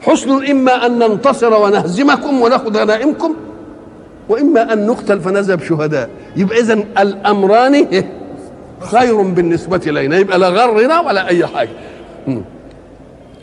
حسن 0.00 0.46
إما 0.46 0.86
أن 0.86 0.98
ننتصر 0.98 1.54
ونهزمكم 1.62 2.40
وناخذ 2.42 2.76
غنائمكم 2.78 3.34
وإما 4.28 4.72
أن 4.72 4.86
نقتل 4.86 5.20
فنذهب 5.20 5.62
شهداء. 5.62 6.10
يبقى 6.36 6.60
اذا 6.60 6.74
الأمران 6.74 7.86
خير 8.80 9.22
بالنسبة 9.22 9.80
الينا 9.86 10.16
يبقى 10.18 10.38
لا 10.38 10.48
غرنا 10.48 11.00
ولا 11.00 11.28
أي 11.28 11.46
حاجة. 11.46 11.70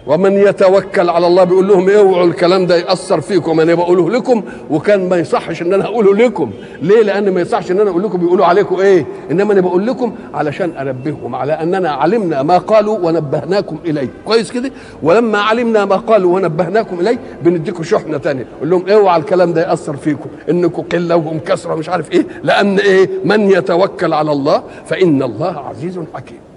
ومن 0.09 0.33
يتوكل 0.33 1.09
على 1.09 1.27
الله 1.27 1.43
بيقول 1.43 1.67
لهم 1.67 1.89
اوعوا 1.89 2.27
الكلام 2.27 2.65
ده 2.65 2.75
يأثر 2.77 3.21
فيكم. 3.21 3.59
أنا 3.59 3.73
بقوله 3.75 4.09
لكم 4.09 4.43
وكان 4.69 5.09
ما 5.09 5.17
يصحش 5.17 5.61
إن 5.61 5.73
أنا 5.73 5.83
أقوله 5.85 6.15
لكم. 6.15 6.51
ليه؟ 6.81 7.01
لأن 7.01 7.33
ما 7.33 7.41
يصحش 7.41 7.71
إن 7.71 7.79
أنا 7.79 7.89
أقول 7.89 8.03
لكم 8.03 8.17
بيقولوا 8.17 8.45
عليكم 8.45 8.75
إيه؟ 8.79 9.05
إنما 9.31 9.53
أنا 9.53 9.61
بقول 9.61 9.87
لكم 9.87 10.13
علشان 10.33 10.69
أنبههم 10.71 11.35
على 11.35 11.53
أننا 11.53 11.89
علمنا 11.91 12.43
ما 12.43 12.57
قالوا 12.57 12.97
ونبهناكم 12.99 13.77
إليه. 13.85 14.09
كويس 14.25 14.51
كده؟ 14.51 14.71
ولما 15.03 15.37
علمنا 15.39 15.85
ما 15.85 15.95
قالوا 15.95 16.35
ونبهناكم 16.35 16.99
إليه 16.99 17.19
بنديكم 17.43 17.83
شحنة 17.83 18.17
ثانية 18.17 18.45
نقول 18.57 18.69
لهم 18.69 18.89
اوعوا 18.89 19.17
الكلام 19.19 19.53
ده 19.53 19.69
يأثر 19.69 19.95
فيكم. 19.95 20.29
إنكم 20.49 20.81
قلة 20.81 21.15
وهم 21.15 21.39
كثره 21.39 21.75
مش 21.75 21.89
عارف 21.89 22.11
إيه. 22.11 22.25
لأن 22.43 22.79
إيه؟ 22.79 23.09
من 23.25 23.51
يتوكل 23.51 24.13
على 24.13 24.31
الله 24.31 24.63
فإن 24.85 25.23
الله 25.23 25.59
عزيز 25.59 25.99
حكيم. 26.13 26.48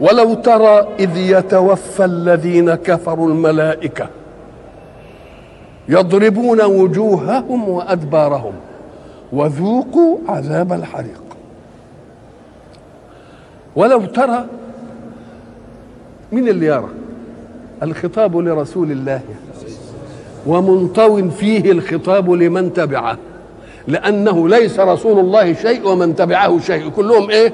ولو 0.00 0.34
ترى 0.34 0.88
إذ 0.98 1.16
يتوفى 1.16 2.04
الذين 2.04 2.74
كفروا 2.74 3.28
الملائكة 3.28 4.08
يضربون 5.88 6.62
وجوههم 6.62 7.68
وأدبارهم 7.68 8.52
وذوقوا 9.32 10.18
عذاب 10.28 10.72
الحريق. 10.72 11.22
ولو 13.76 14.04
ترى 14.04 14.44
من 16.32 16.48
اللي 16.48 16.66
يرى 16.66 16.88
الخطاب 17.82 18.36
لرسول 18.36 18.90
الله. 18.90 19.20
ومنطو 20.46 21.30
فيه 21.30 21.72
الخطاب 21.72 22.30
لمن 22.30 22.72
تبعه 22.72 23.18
لأنه 23.88 24.48
ليس 24.48 24.80
رسول 24.80 25.18
الله 25.18 25.52
شيء 25.52 25.88
ومن 25.88 26.16
تبعه 26.16 26.58
شيء. 26.58 26.88
كلهم 26.88 27.30
إيه؟ 27.30 27.52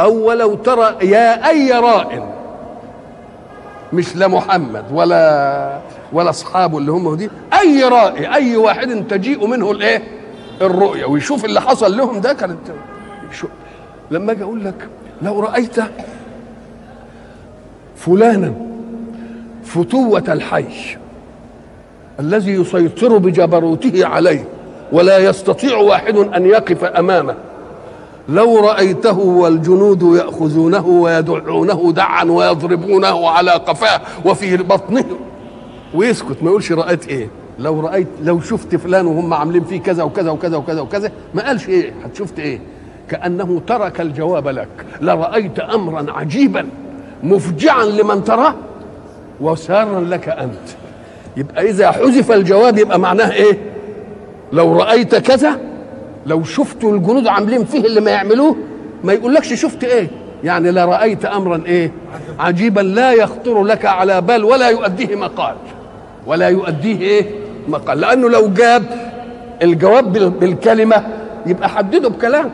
أو 0.00 0.26
ولو 0.28 0.54
ترى 0.54 0.96
يا 1.02 1.48
أي 1.48 1.72
راء 1.72 2.34
مش 3.92 4.16
لمحمد 4.16 4.84
ولا 4.92 5.78
ولا 6.12 6.30
أصحابه 6.30 6.78
اللي 6.78 6.92
هم 6.92 7.14
دي 7.14 7.30
أي 7.60 7.84
راء 7.84 8.34
أي 8.34 8.56
واحد 8.56 9.04
تجيء 9.08 9.46
منه 9.46 9.70
الإيه؟ 9.70 10.02
الرؤية 10.60 11.04
ويشوف 11.04 11.44
اللي 11.44 11.60
حصل 11.60 11.96
لهم 11.96 12.20
ده 12.20 12.32
كانت 12.32 12.58
شو 13.32 13.46
لما 14.10 14.32
أجي 14.32 14.42
أقول 14.42 14.64
لك 14.64 14.88
لو 15.22 15.40
رأيت 15.40 15.76
فلانا 17.96 18.54
فتوة 19.64 20.24
الحي 20.28 20.96
الذي 22.20 22.52
يسيطر 22.52 23.18
بجبروته 23.18 24.06
عليه 24.06 24.44
ولا 24.92 25.18
يستطيع 25.18 25.76
واحد 25.76 26.16
أن 26.16 26.46
يقف 26.46 26.84
أمامه 26.84 27.34
لو 28.28 28.58
رأيته 28.58 29.18
والجنود 29.18 30.02
يأخذونه 30.02 30.86
ويدعونه 30.86 31.92
دعا 31.92 32.24
ويضربونه 32.24 33.28
على 33.30 33.50
قفاه 33.50 34.00
وفي 34.24 34.56
بطنه. 34.56 35.04
ويسكت 35.94 36.42
ما 36.42 36.50
يقولش 36.50 36.72
رأيت 36.72 37.08
إيه. 37.08 37.28
لو 37.58 37.80
رأيت 37.80 38.08
لو 38.22 38.40
شفت 38.40 38.76
فلان 38.76 39.06
وهم 39.06 39.34
عاملين 39.34 39.64
فيه 39.64 39.80
كذا 39.80 40.02
وكذا 40.02 40.30
وكذا 40.30 40.56
وكذا 40.56 40.80
وكذا 40.80 41.12
ما 41.34 41.46
قالش 41.46 41.68
إيه. 41.68 41.92
هتشفت 42.04 42.38
إيه. 42.38 42.60
كأنه 43.10 43.60
ترك 43.66 44.00
الجواب 44.00 44.48
لك. 44.48 44.68
لرأيت 45.00 45.58
أمرا 45.60 46.06
عجيبا 46.12 46.68
مفجعا 47.22 47.84
لمن 47.84 48.24
تراه 48.24 48.54
وسارا 49.40 50.00
لك 50.00 50.28
أنت. 50.28 50.68
يبقى 51.36 51.70
إذا 51.70 51.90
حذف 51.90 52.32
الجواب 52.32 52.78
يبقى 52.78 52.98
معناه 52.98 53.32
إيه؟ 53.32 53.58
لو 54.52 54.76
رأيت 54.80 55.14
كذا 55.14 55.58
لو 56.26 56.44
شفتوا 56.44 56.94
الجنود 56.94 57.26
عاملين 57.26 57.64
فيه 57.64 57.80
اللي 57.80 58.00
ما 58.00 58.10
يعملوه 58.10 58.56
ما 59.04 59.12
يقولكش 59.12 59.52
شفت 59.54 59.84
إيه؟ 59.84 60.10
يعني 60.44 60.70
لرأيت 60.70 61.24
امرا 61.24 61.62
إيه؟ 61.66 61.92
عجيبا 62.38 62.80
لا 62.80 63.12
يخطر 63.12 63.64
لك 63.64 63.84
على 63.84 64.20
بال 64.20 64.44
ولا 64.44 64.68
يؤديه 64.68 65.16
مقال. 65.16 65.54
ولا 66.26 66.48
يؤديه 66.48 67.00
إيه؟ 67.00 67.26
مقال. 67.68 68.00
لأنه 68.00 68.28
لو 68.28 68.48
جاب 68.48 68.84
الجواب 69.62 70.12
بالكلمة 70.40 71.06
يبقى 71.46 71.68
حدده 71.68 72.08
بكلام. 72.08 72.50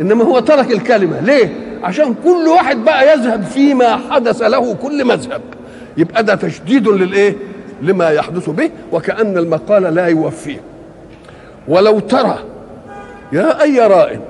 إنما 0.00 0.24
هو 0.24 0.40
ترك 0.40 0.70
الكلمة. 0.72 1.20
ليه؟ 1.20 1.52
عشان 1.82 2.14
كل 2.24 2.48
واحد 2.48 2.76
بقى 2.84 3.12
يذهب 3.12 3.42
فيما 3.42 4.00
حدث 4.10 4.42
له 4.42 4.74
كل 4.74 5.04
مذهب. 5.04 5.40
يبقى 5.96 6.24
ده 6.24 6.34
تشديد 6.34 6.88
للإيه؟ 6.88 7.36
لما 7.82 8.10
يحدث 8.10 8.50
به 8.50 8.70
وكأن 8.92 9.38
المقال 9.38 9.82
لا 9.82 10.06
يوفيه. 10.06 10.60
ولو 11.68 11.98
ترى 11.98 12.38
يا 13.34 13.62
أي 13.62 13.80
راء 13.80 14.20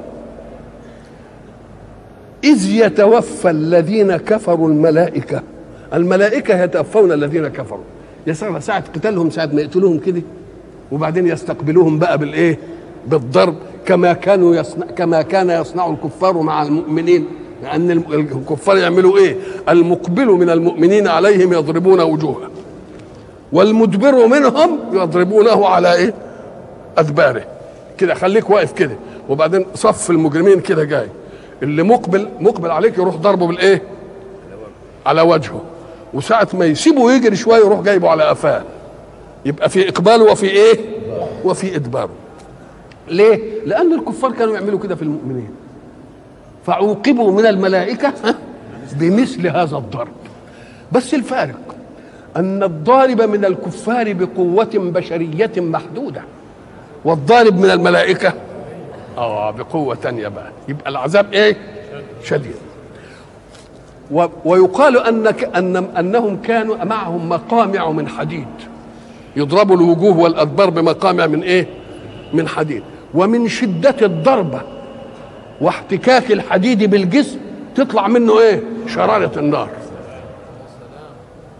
إذ 2.45 2.71
يتوفى 2.71 3.51
الذين 3.51 4.17
كفروا 4.17 4.69
الملائكة. 4.69 5.43
الملائكة 5.95 6.63
يتوفون 6.63 7.13
الذين 7.13 7.49
كفروا. 7.49 7.85
يا 8.27 8.33
ساعة 8.33 8.85
قتالهم 8.95 9.31
ساعة 9.31 9.47
ما 9.47 9.61
يقتلوهم 9.63 9.99
كده 9.99 10.23
وبعدين 10.93 11.27
يستقبلوهم 11.27 11.99
بقى 11.99 12.19
بالإيه؟ 12.19 12.59
بالضرب. 13.07 13.55
كما 13.87 14.13
كانوا 14.13 14.57
يصنع 14.57 14.87
كما 14.87 15.23
كان 15.23 15.51
يصنع 15.51 15.91
الكفار 15.91 16.39
مع 16.43 16.63
المؤمنين. 16.63 17.27
لأن 17.63 17.91
الكفار 17.91 18.77
يعملوا 18.77 19.19
إيه؟ 19.19 19.37
المقبل 19.69 20.27
من 20.27 20.51
المؤمنين 20.51 21.09
عليهم 21.09 21.53
يضربون 21.53 22.01
وجوههم. 22.01 22.51
والمدبر 23.53 24.27
منهم 24.27 24.79
يضربونه 24.93 25.67
على 25.67 25.93
إيه؟ 25.95 26.15
أدباره. 26.99 27.54
كده 28.05 28.15
خليك 28.15 28.51
واقف 28.51 28.73
كده. 28.73 28.97
وبعدين 29.29 29.67
صف 29.75 30.11
المجرمين 30.11 30.61
كده 30.61 30.85
جاي. 30.85 31.09
اللي 31.63 31.83
مقبل 31.83 32.29
مقبل 32.41 32.71
عليك 32.71 32.99
يروح 32.99 33.17
ضربه 33.17 33.47
بالإيه؟ 33.47 33.83
على 35.07 35.21
وجهه. 35.21 35.63
وساعة 36.15 36.49
ما 36.55 36.65
يسيبه 36.65 37.13
يجري 37.13 37.37
شوية 37.37 37.59
يروح 37.65 37.81
جايبه 37.81 38.09
على 38.09 38.25
قفاه. 38.25 38.63
يبقى 39.45 39.69
في 39.69 39.89
إقباله 39.89 40.25
وفي 40.33 40.47
إيه؟ 40.47 40.79
وفي 41.45 41.77
إدباره 41.77 42.11
ليه؟ 43.09 43.39
لأن 43.67 43.93
الكفار 43.93 44.33
كانوا 44.33 44.55
يعملوا 44.55 44.79
كده 44.79 44.95
في 44.95 45.03
المؤمنين. 45.03 45.51
فعوقبوا 46.67 47.33
من 47.33 47.47
الملائكة 47.47 48.13
بمثل 48.93 49.47
هذا 49.47 49.77
الضرب. 49.77 50.13
بس 50.93 51.15
الفارق 51.15 51.77
أن 52.37 52.63
الضارب 52.63 53.23
من 53.23 53.45
الكفار 53.45 54.13
بقوة 54.13 54.71
بشرية 54.75 55.53
محدودة. 55.57 56.23
والضارب 57.05 57.59
من 57.59 57.71
الملائكة. 57.71 58.33
آه 59.19 59.51
بقوة 59.51 59.95
تانية 59.95 60.29
بقى 60.29 60.51
يبقى 60.69 60.91
العذاب 60.91 61.33
إيه؟ 61.33 61.57
شديد. 62.25 62.55
و 64.11 64.27
ويقال 64.45 64.99
أنك 64.99 65.45
أن 65.57 65.77
أنهم 65.77 66.37
كانوا 66.43 66.85
معهم 66.85 67.29
مقامع 67.29 67.91
من 67.91 68.09
حديد. 68.09 68.47
يضربوا 69.37 69.77
الوجوه 69.77 70.19
والأدبار 70.19 70.71
بمقامع 70.71 71.27
من 71.27 71.43
إيه؟ 71.43 71.67
من 72.33 72.49
حديد. 72.49 72.83
ومن 73.15 73.49
شدة 73.49 73.95
الضربة 74.03 74.61
واحتكاك 75.61 76.33
الحديد 76.33 76.91
بالجسم 76.91 77.39
تطلع 77.75 78.09
منه 78.09 78.41
إيه؟ 78.41 78.63
شرارة 78.87 79.39
النار. 79.39 79.69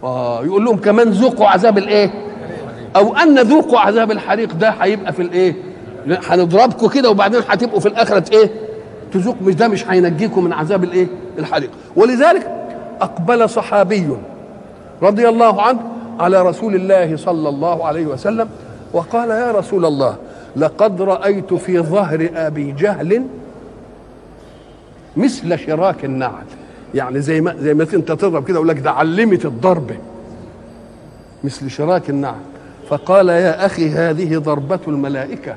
آه 0.03 0.45
يقول 0.45 0.65
لهم 0.65 0.77
كمان 0.77 1.09
ذوقوا 1.09 1.47
عذاب 1.47 1.77
الإيه؟ 1.77 2.24
أو 2.95 3.15
أن 3.15 3.39
ذوقوا 3.39 3.79
عذاب 3.79 4.11
الحريق 4.11 4.53
ده 4.53 4.69
هيبقى 4.69 5.13
في 5.13 5.21
الإيه؟ 5.21 5.55
هنضربكم 6.07 6.87
كده 6.87 7.09
وبعدين 7.09 7.41
هتبقوا 7.47 7.79
في 7.79 7.87
الآخرة 7.87 8.23
إيه؟ 8.33 8.49
تذوق 9.13 9.35
مش 9.41 9.55
ده 9.55 9.67
مش 9.67 9.87
هينجيكم 9.87 10.43
من 10.43 10.53
عذاب 10.53 10.83
الإيه؟ 10.83 11.07
الحريق. 11.39 11.69
ولذلك 11.95 12.51
أقبل 13.01 13.49
صحابي 13.49 14.07
رضي 15.01 15.29
الله 15.29 15.61
عنه 15.61 15.79
على 16.19 16.41
رسول 16.41 16.75
الله 16.75 17.15
صلى 17.17 17.49
الله 17.49 17.85
عليه 17.85 18.05
وسلم 18.05 18.49
وقال 18.93 19.29
يا 19.29 19.51
رسول 19.51 19.85
الله 19.85 20.15
لقد 20.55 21.01
رأيت 21.01 21.53
في 21.53 21.79
ظهر 21.79 22.29
أبي 22.35 22.71
جهل 22.71 23.23
مثل 25.17 25.59
شراك 25.59 26.05
النعل 26.05 26.43
يعني 26.93 27.21
زي 27.21 27.41
ما 27.41 27.55
زي 27.59 27.73
ما 27.73 27.83
أنت 27.83 28.11
تضرب 28.11 28.47
كده 28.47 28.57
أقول 28.57 28.67
لك 28.67 28.79
ده 28.79 28.91
علمت 28.91 29.45
الضرب. 29.45 29.91
مثل 31.43 31.69
شراك 31.69 32.09
النعل 32.09 32.35
فقال 32.89 33.29
يا 33.29 33.65
أخي 33.65 33.89
هذه 33.89 34.37
ضربة 34.37 34.79
الملائكة. 34.87 35.55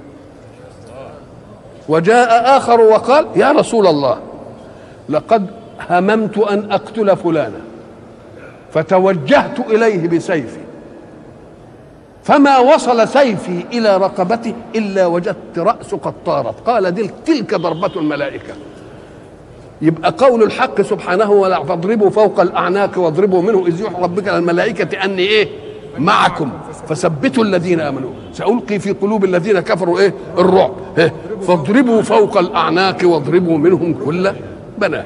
وجاء 1.88 2.56
آخر 2.56 2.80
وقال 2.80 3.26
يا 3.36 3.52
رسول 3.52 3.86
الله 3.86 4.18
لقد 5.08 5.46
هممت 5.90 6.38
أن 6.38 6.72
أقتل 6.72 7.16
فلانا 7.16 7.60
فتوجهت 8.74 9.60
إليه 9.60 10.08
بسيفي 10.08 10.58
فما 12.24 12.58
وصل 12.58 13.08
سيفي 13.08 13.64
إلى 13.72 13.96
رقبته 13.96 14.54
إلا 14.74 15.06
وجدت 15.06 15.58
راسه 15.58 15.96
قد 15.96 16.14
طارت. 16.26 16.60
قال 16.66 16.94
تلك 17.24 17.54
ضربة 17.54 17.90
الملائكة. 17.96 18.54
يبقى 19.82 20.14
قول 20.18 20.42
الحق 20.42 20.80
سبحانه 20.80 21.30
ولا 21.30 21.64
فاضربوا 21.64 22.10
فوق 22.10 22.40
الأعناق 22.40 22.98
واضربوا 22.98 23.42
منه 23.42 23.66
إذ 23.66 23.80
يوحي 23.80 24.02
ربك 24.02 24.28
للملائكة 24.28 25.04
أني 25.04 25.22
إيه؟ 25.22 25.48
معكم. 25.98 26.50
فثبتوا 26.88 27.44
الذين 27.44 27.80
آمنوا. 27.80 28.10
سألقي 28.32 28.78
في 28.78 28.90
قلوب 28.92 29.24
الذين 29.24 29.60
كفروا 29.60 30.00
إيه؟ 30.00 30.14
الرعب. 30.38 30.72
إيه؟ 30.98 31.12
فاضربوا 31.42 32.02
فوق 32.02 32.38
الأعناق 32.38 32.98
واضربوا 33.04 33.58
منهم 33.58 33.94
كل 34.04 34.32
بنان 34.78 35.04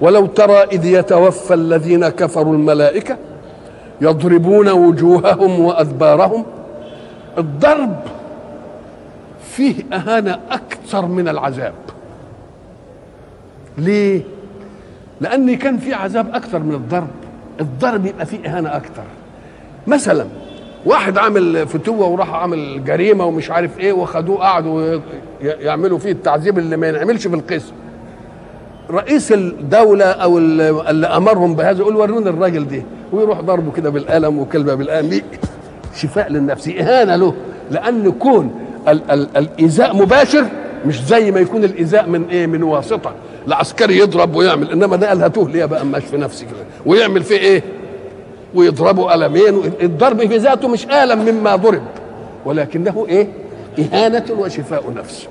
ولو 0.00 0.26
ترى 0.26 0.62
إذ 0.62 0.84
يتوفى 0.84 1.54
الذين 1.54 2.08
كفروا 2.08 2.54
الملائكة 2.54 3.16
يضربون 4.00 4.68
وجوههم 4.68 5.60
وأدبارهم 5.60 6.44
الضرب 7.38 7.96
فيه 9.50 9.74
اهانه 9.92 10.38
أكثر 10.50 11.06
من 11.06 11.28
العذاب. 11.28 11.74
ليه؟ 13.78 14.22
لأن 15.20 15.56
كان 15.56 15.78
في 15.78 15.94
عذاب 15.94 16.34
أكثر 16.34 16.58
من 16.58 16.74
الضرب. 16.74 17.08
الضرب 17.60 18.06
يبقى 18.06 18.26
فيه 18.26 18.38
إهانة 18.46 18.76
أكثر. 18.76 19.02
مثلا. 19.86 20.26
واحد 20.86 21.18
عامل 21.18 21.66
فتوة 21.68 22.06
وراح 22.06 22.34
عامل 22.34 22.84
جريمة 22.84 23.24
ومش 23.24 23.50
عارف 23.50 23.78
إيه 23.80 23.92
وخدوه 23.92 24.36
قعدوا 24.38 25.00
يعملوا 25.42 25.98
فيه 25.98 26.12
التعذيب 26.12 26.58
اللي 26.58 26.76
ما 26.76 26.88
ينعملش 26.88 27.26
في 27.26 27.34
القسم. 27.34 27.72
رئيس 28.90 29.32
الدولة 29.32 30.04
أو 30.04 30.38
اللي 30.38 31.06
أمرهم 31.06 31.54
بهذا 31.54 31.78
يقول 31.78 31.96
وروني 31.96 32.28
الراجل 32.30 32.68
ده 32.68 32.82
ويروح 33.12 33.40
ضربه 33.40 33.72
كده 33.72 33.90
بالقلم 33.90 34.38
وكلمة 34.38 34.74
بالقلم. 34.74 35.08
دي 35.08 35.24
شفاء 35.96 36.28
للنفس 36.32 36.68
إهانة 36.68 37.16
له. 37.16 37.34
لأن 37.70 38.12
كون 38.12 38.50
ال- 38.88 39.10
ال- 39.10 39.36
الإيذاء 39.36 39.96
مباشر 39.96 40.44
مش 40.86 41.02
زي 41.04 41.30
ما 41.30 41.40
يكون 41.40 41.64
الإيذاء 41.64 42.08
من 42.08 42.24
إيه 42.28 42.46
من 42.46 42.62
واسطة. 42.62 43.12
العسكري 43.48 43.98
يضرب 43.98 44.34
ويعمل 44.34 44.70
إنما 44.70 44.96
ده 44.96 45.08
قال 45.08 45.22
هاتوه 45.22 45.50
ليه 45.50 45.64
بقى؟ 45.64 45.84
ماش 45.86 46.04
في 46.04 46.16
نفسي 46.16 46.44
كده. 46.44 46.64
ويعمل 46.86 47.22
فيه 47.22 47.36
إيه؟ 47.38 47.62
ويضربه 48.54 49.10
قلمين 49.10 49.72
الضرب 49.82 50.26
في 50.26 50.36
ذاته 50.36 50.68
مش 50.68 50.86
ألم 50.86 51.18
مما 51.18 51.56
ضرب. 51.56 51.82
ولكنه 52.44 53.06
إيه؟ 53.08 53.28
إهانة 53.78 54.24
وشفاء 54.38 54.92
نفس. 54.96 55.28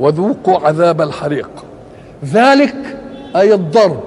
وذوقوا 0.00 0.66
عذاب 0.66 1.00
الحريق. 1.02 1.50
ذلك 2.24 2.96
أي 3.36 3.54
الضرب 3.54 4.04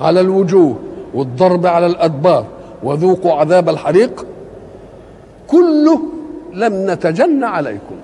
على 0.00 0.20
الوجوه 0.20 0.78
والضرب 1.14 1.66
على 1.66 1.86
الأدبار. 1.86 2.46
وذوقوا 2.82 3.32
عذاب 3.32 3.68
الحريق. 3.68 4.26
كله 5.46 6.00
لم 6.54 6.90
نتجن 6.90 7.44
عليكم. 7.44 7.94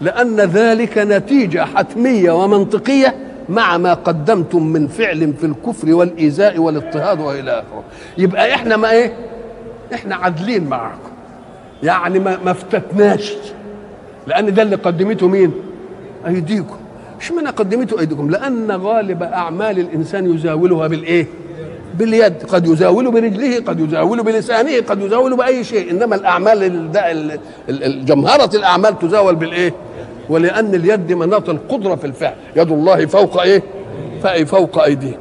لأن 0.00 0.36
ذلك 0.40 0.98
نتيجة 0.98 1.64
حتمية 1.64 2.30
ومنطقية 2.30 3.14
مع 3.48 3.76
ما 3.78 3.94
قدمتم 3.94 4.62
من 4.66 4.88
فعل 4.88 5.32
في 5.40 5.46
الكفر 5.46 5.94
والإيذاء 5.94 6.58
والاضطهاد 6.58 7.20
وإلى 7.20 7.50
آخره. 7.50 7.84
يبقى 8.18 8.54
إحنا 8.54 8.76
ما 8.76 8.90
إيه؟ 8.90 9.12
إحنا 9.94 10.16
عادلين 10.16 10.64
معكم. 10.64 10.98
يعني 11.82 12.18
ما, 12.18 12.38
ما 12.44 12.50
افتتناش. 12.50 13.34
لأن 14.26 14.54
ده 14.54 14.62
اللي 14.62 14.76
قدمته 14.76 15.28
مين؟ 15.28 15.52
أيديكم. 16.26 16.76
اشمعنى 17.20 17.48
قدمته 17.48 18.00
أيديكم؟ 18.00 18.30
لأن 18.30 18.70
غالب 18.70 19.22
أعمال 19.22 19.78
الإنسان 19.78 20.34
يزاولها 20.34 20.86
بالإيه؟ 20.86 21.26
باليد. 21.98 22.42
قد 22.48 22.66
يزاول 22.66 23.10
برجله 23.10 23.56
قد 23.60 23.80
يزاول 23.80 24.22
بلسانه 24.22 24.80
قد 24.80 25.00
يزاول 25.02 25.36
بأي 25.36 25.64
شيء. 25.64 25.90
إنما 25.90 26.14
الأعمال 26.16 26.62
ال- 26.62 26.96
ال- 26.96 27.38
ال- 27.84 28.04
جمهرة 28.04 28.56
الأعمال 28.56 28.98
تزاول 28.98 29.34
بالإيه؟ 29.34 29.72
ولأن 30.28 30.74
اليد 30.74 31.12
مناط 31.12 31.48
القدرة 31.48 31.94
في 31.94 32.06
الفعل. 32.06 32.34
يد 32.56 32.70
الله 32.70 33.06
فوق 33.06 33.42
إيه؟ 33.42 33.62
فأي 34.22 34.46
فوق 34.46 34.82
أيديه 34.82 35.18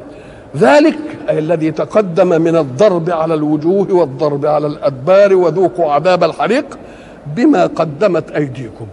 ذلك 0.57 0.97
أي 1.29 1.39
الذي 1.39 1.71
تقدم 1.71 2.41
من 2.41 2.55
الضرب 2.55 3.09
على 3.09 3.33
الوجوه 3.33 3.93
والضرب 3.93 4.45
على 4.45 4.67
الأدبار 4.67 5.35
وذوقوا 5.35 5.91
عذاب 5.91 6.23
الحريق 6.23 6.77
بما 7.35 7.65
قدمت 7.65 8.31
أيديكم. 8.31 8.87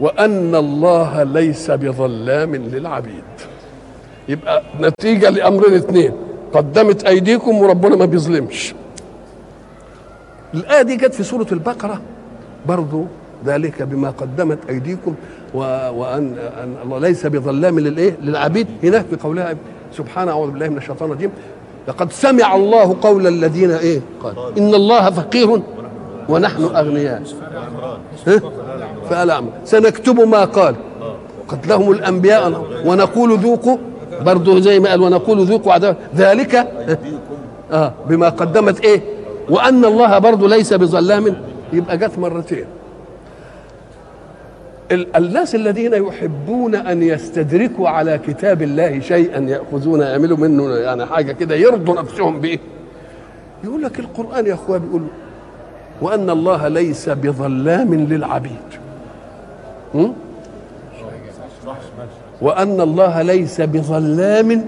وأن 0.00 0.54
الله 0.54 1.22
ليس 1.22 1.70
بظلام 1.70 2.54
للعبيد. 2.56 3.24
يبقى 4.28 4.62
نتيجة 4.80 5.30
لأمرين 5.30 5.74
اثنين 5.74 6.12
قدمت 6.52 7.04
أيديكم 7.04 7.58
وربنا 7.58 7.96
ما 7.96 8.04
بيظلمش. 8.04 8.74
الآية 10.54 10.82
دي 10.82 10.96
جت 10.96 11.14
في 11.14 11.22
سورة 11.22 11.46
البقرة 11.52 12.00
برضو 12.66 13.06
ذلك 13.46 13.82
بما 13.82 14.10
قدمت 14.10 14.58
أيديكم 14.68 15.14
و... 15.54 15.58
وأن 15.90 16.34
أن 16.62 16.74
الله 16.84 16.98
ليس 16.98 17.26
بظلام 17.26 17.78
للإيه؟ 17.80 18.16
للعبيد. 18.22 18.66
هناك 18.82 19.04
في 19.10 19.16
قولها 19.16 19.54
سبحانه 19.96 20.32
أعوذ 20.32 20.50
بالله 20.50 20.68
من 20.68 20.76
الشيطان 20.76 21.10
الرجيم. 21.10 21.30
لقد 21.88 22.12
سمع 22.12 22.56
الله 22.56 22.96
قول 23.02 23.26
الذين 23.26 23.70
إيه؟ 23.70 24.00
قال 24.22 24.34
إن 24.58 24.74
الله 24.74 25.10
فقير 25.10 25.62
ونحن؟ 26.28 26.68
فقال 29.10 29.30
أعمى. 29.30 29.48
سنكتب 29.64 30.20
ما 30.20 30.44
قال. 30.44 30.74
قتلهم 31.48 31.90
الأنبياء 31.90 32.64
ونقول 32.86 33.38
ذوقوا. 33.38 33.76
برضه 34.20 34.60
زي 34.60 34.80
ما 34.80 34.90
قال 34.90 35.00
ونقول 35.00 35.44
ذوقوا 35.46 35.72
عذاب. 35.72 35.96
ذلك 36.16 36.54
آه 37.72 37.92
بما 38.08 38.28
قدمت 38.28 38.84
إيه؟ 38.84 39.02
وأن 39.50 39.84
الله 39.84 40.18
برضه 40.18 40.48
ليس 40.48 40.72
بظلام. 40.72 41.36
يبقى 41.72 41.98
جت 41.98 42.18
مرتين. 42.18 42.64
الناس 44.92 45.54
الذين 45.54 45.92
يحبون 45.94 46.74
أن 46.74 47.02
يستدركوا 47.02 47.88
على 47.88 48.18
كتاب 48.26 48.62
الله 48.62 49.00
شيئا 49.00 49.40
يأخذون 49.40 50.00
يعملوا 50.00 50.36
منه 50.36 50.68
يعني 50.76 51.06
حاجة 51.06 51.32
كده 51.32 51.54
يرضوا 51.54 52.00
نفسهم 52.00 52.40
به 52.40 52.58
يقول 53.64 53.82
لك 53.82 54.00
القرآن 54.00 54.46
يا 54.46 54.54
اخويا 54.54 54.78
بيقول 54.78 55.02
وأن 56.02 56.30
الله 56.30 56.68
ليس 56.68 57.08
بظلام 57.08 57.94
للعبيد? 57.94 58.50
وأن 62.42 62.80
الله 62.80 63.22
ليس 63.22 63.60
بظلام 63.60 64.64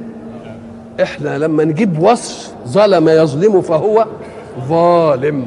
إحنا 1.02 1.38
لما 1.38 1.64
نجيب 1.64 1.98
وصف 1.98 2.52
ظلم 2.68 3.08
يظلم 3.08 3.60
فهو 3.60 4.06
ظالم. 4.68 5.46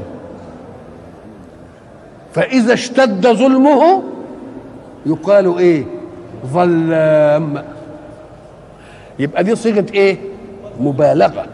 فإذا 2.33 2.73
اشتد 2.73 3.27
ظلمه 3.27 4.03
يقال 5.07 5.57
إيه؟ 5.57 5.85
ظلام 6.45 7.63
يبقى 9.19 9.43
دي 9.43 9.55
صيغة 9.55 9.85
إيه؟ 9.93 10.17
مبالغة. 10.79 11.45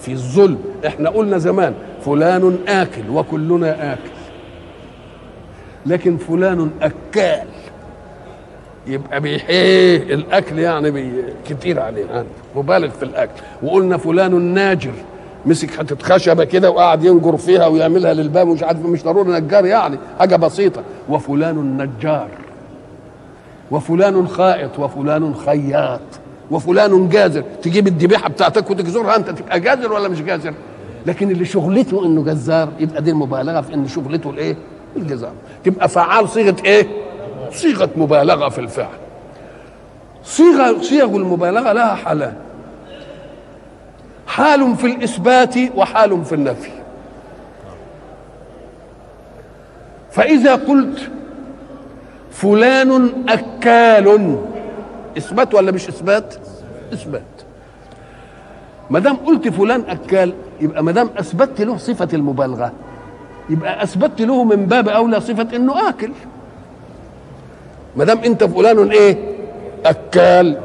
في 0.00 0.12
الظلم. 0.12 0.58
إحنا 0.86 1.10
قلنا 1.10 1.38
زمان 1.38 1.74
فلان 2.04 2.58
آكل 2.68 3.10
وكلنا 3.10 3.92
آكل. 3.92 4.10
لكن 5.86 6.16
فلان 6.16 6.70
أكال. 6.82 7.48
يبقى 8.86 9.20
بيحيه 9.20 9.96
الأكل 9.96 10.58
يعني 10.58 10.90
بي 10.90 11.12
كتير 11.48 11.80
عليه 11.80 12.24
مبالغ 12.56 12.88
في 12.88 13.02
الأكل. 13.02 13.42
وقلنا 13.62 13.96
فلان 13.96 14.42
ناجر. 14.42 14.92
مسك 15.46 15.70
حتة 15.70 15.96
خشبة 16.02 16.44
كده 16.44 16.70
وقعد 16.70 17.04
ينجر 17.04 17.36
فيها 17.36 17.66
ويعملها 17.66 18.14
للباب 18.14 18.48
ومش 18.48 18.62
عارف 18.62 18.86
مش 18.86 19.04
ضروري 19.04 19.32
نجار 19.40 19.66
يعني. 19.66 19.98
حاجة 20.18 20.36
بسيطة. 20.36 20.82
وفلان 21.08 21.76
نجار. 21.82 22.28
وفلان 23.70 24.28
خائط 24.28 24.78
وفلان 24.78 25.34
خياط 25.34 26.00
وفلان 26.50 27.08
جازر. 27.08 27.44
تجيب 27.62 27.86
الذبيحة 27.86 28.28
بتاعتك 28.28 28.70
وتجزرها 28.70 29.16
أنت. 29.16 29.30
تبقى 29.30 29.60
جازر 29.60 29.92
ولا 29.92 30.08
مش 30.08 30.22
جازر؟ 30.22 30.54
لكن 31.06 31.30
اللي 31.30 31.44
شغلته 31.44 32.06
إنه 32.06 32.24
جزار 32.24 32.68
يبقى 32.80 33.02
دي 33.02 33.10
المبالغة 33.10 33.60
في 33.60 33.74
إن 33.74 33.88
شغلته 33.88 34.30
الإيه؟ 34.30 34.56
الجزار. 34.96 35.32
تبقى 35.64 35.88
فعال 35.88 36.28
صيغة 36.28 36.56
إيه؟ 36.64 36.86
صيغة 37.52 37.90
مبالغة 37.96 38.48
في 38.48 38.58
الفعل. 38.58 38.96
صيغة 40.24 40.80
صيغ 40.82 41.16
المبالغة 41.16 41.72
لها 41.72 41.94
حالان. 41.94 42.34
حال 44.26 44.76
في 44.76 44.86
الإثبات 44.86 45.54
وحال 45.76 46.24
في 46.24 46.34
النفي. 46.34 46.70
فإذا 50.10 50.54
قلت 50.54 51.10
فلان 52.36 53.12
أكال. 53.28 54.36
إثبات 55.18 55.54
ولا 55.54 55.72
مش 55.72 55.88
إثبات؟ 55.88 56.34
إثبات. 56.92 57.22
ما 58.90 58.98
دام 58.98 59.16
قلت 59.16 59.48
فلان 59.48 59.84
أكال 59.88 60.34
يبقى 60.60 60.82
ما 60.84 60.92
دام 60.92 61.10
أثبتت 61.18 61.60
له 61.60 61.76
صفة 61.76 62.08
المبالغة 62.12 62.72
يبقى 63.50 63.82
أثبتت 63.82 64.20
له 64.20 64.44
من 64.44 64.66
باب 64.66 64.88
أولى 64.88 65.20
صفة 65.20 65.56
إنه 65.56 65.88
آكل. 65.88 66.12
ما 67.96 68.04
دام 68.04 68.18
أنت 68.18 68.44
فلان 68.44 68.90
إيه؟ 68.90 69.18
أكال. 69.86 70.56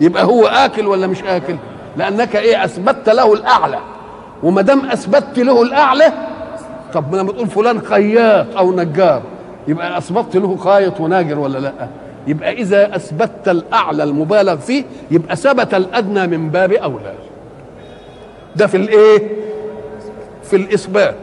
يبقى 0.00 0.24
هو 0.24 0.46
آكل 0.46 0.86
ولا 0.86 1.06
مش 1.06 1.22
آكل؟ 1.22 1.56
لأنك 1.96 2.36
إيه؟ 2.36 2.64
أثبتت 2.64 3.08
له 3.08 3.32
الأعلى. 3.34 3.78
وما 4.42 4.62
دام 4.62 4.86
أثبتت 4.90 5.38
له 5.38 5.62
الأعلى 5.62 6.12
طب 6.94 7.14
لما 7.14 7.32
تقول 7.32 7.46
فلان 7.46 7.80
خياط 7.80 8.56
أو 8.56 8.72
نجار 8.72 9.22
يبقى 9.68 9.98
اثبتت 9.98 10.36
له 10.36 10.56
خايط 10.56 11.00
وناجر 11.00 11.38
ولا 11.38 11.58
لا؟ 11.58 11.72
يبقى 12.26 12.52
إذا 12.52 12.96
اثبتت 12.96 13.48
الأعلى 13.48 14.02
المبالغ 14.02 14.56
فيه 14.56 14.84
يبقى 15.10 15.36
ثبت 15.36 15.74
الأدنى 15.74 16.26
من 16.26 16.50
باب 16.50 16.72
أولى. 16.72 17.14
ده 18.56 18.66
في 18.66 18.76
الإيه؟ 18.76 19.28
في 20.42 20.56
الإثبات. 20.56 21.16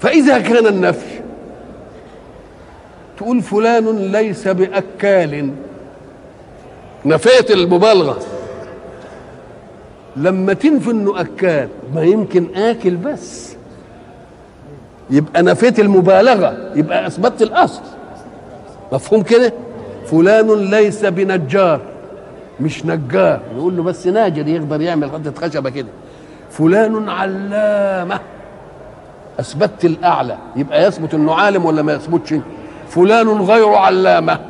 فإذا 0.00 0.38
كان 0.38 0.66
النفي 0.66 1.20
تقول 3.18 3.42
فلان 3.42 4.12
ليس 4.12 4.48
بأكال. 4.48 5.50
نفيت 7.04 7.50
المبالغة. 7.50 8.18
لما 10.16 10.52
تنفي 10.52 10.90
انه 10.90 11.20
اكال 11.20 11.68
ما 11.94 12.02
يمكن 12.02 12.46
آكل 12.56 12.96
بس. 12.96 13.56
يبقى 15.10 15.42
نفيت 15.42 15.80
المبالغة 15.80 16.72
يبقى 16.74 17.06
اثبتت 17.06 17.42
الأصل. 17.42 17.82
مفهوم 18.92 19.22
كده؟ 19.22 19.52
فلان 20.06 20.70
ليس 20.70 21.04
بنجار 21.04 21.80
مش 22.60 22.86
نجار. 22.86 23.40
نقول 23.56 23.76
له 23.76 23.82
بس 23.82 24.06
ناجر 24.06 24.48
يقدر 24.48 24.80
يعمل 24.80 25.10
حتة 25.10 25.48
خشبة 25.48 25.70
كده. 25.70 25.88
فلان 26.50 27.08
علامة 27.08 28.20
اثبتت 29.40 29.84
الأعلى. 29.84 30.38
يبقى 30.56 30.86
يثبت 30.86 31.14
إنه 31.14 31.34
عالم 31.34 31.64
ولا 31.64 31.82
ما 31.82 31.92
يثبتش؟ 31.92 32.34
فلان 32.88 33.28
غير 33.28 33.68
علامة. 33.68 34.40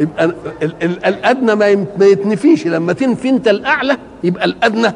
يبقى 0.00 0.24
ال 0.24 0.34
ال 0.62 1.04
الأدنى 1.04 1.54
ما 1.54 1.86
ما 1.98 2.06
يتنفيش. 2.06 2.66
لما 2.66 2.92
تنفي 2.92 3.28
أنت 3.28 3.48
الأعلى 3.48 3.96
يبقى 4.24 4.44
الأدنى. 4.44 4.92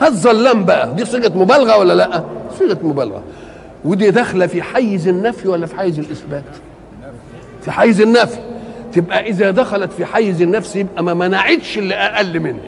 هالظلام 0.00 0.64
بقى؟ 0.64 0.94
دي 0.94 1.04
صيغة 1.04 1.38
مبالغة 1.38 1.78
ولا 1.78 1.92
لأ؟ 1.92 2.24
صيغة 2.58 2.78
مبالغة. 2.82 3.22
ودي 3.84 4.10
داخلة 4.10 4.46
في 4.46 4.62
حيز 4.62 5.08
النفي 5.08 5.48
ولا 5.48 5.66
في 5.66 5.76
حيز 5.76 5.98
الإثبات؟ 5.98 6.44
في 7.62 7.70
حيز 7.70 8.00
النفي. 8.00 8.38
تبقى 8.92 9.28
إذا 9.28 9.50
دخلت 9.50 9.92
في 9.92 10.04
حيز 10.04 10.42
النفس 10.42 10.76
يبقى 10.76 11.04
ما 11.04 11.14
منعتش 11.14 11.78
اللي 11.78 11.94
أقل 11.94 12.40
منه. 12.40 12.60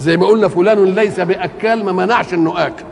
زي 0.00 0.16
ما 0.16 0.26
قلنا 0.26 0.48
فلان 0.48 0.84
ليس 0.84 1.20
بأكال 1.20 1.84
ما 1.84 1.92
منعش 1.92 2.34
إنه 2.34 2.66
آكل. 2.66 2.84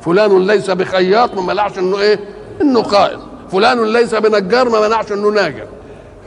فلان 0.00 0.46
ليس 0.46 0.70
بخياط 0.70 1.34
ما 1.34 1.42
منعش 1.52 1.78
إنه 1.78 1.98
إيه؟ 2.00 2.20
إنه 2.62 2.82
قائد 2.82 3.18
فلان 3.52 3.92
ليس 3.92 4.14
بنجار 4.14 4.68
ما 4.68 4.88
منعش 4.88 5.12
إنه 5.12 5.30
ناجر. 5.30 5.66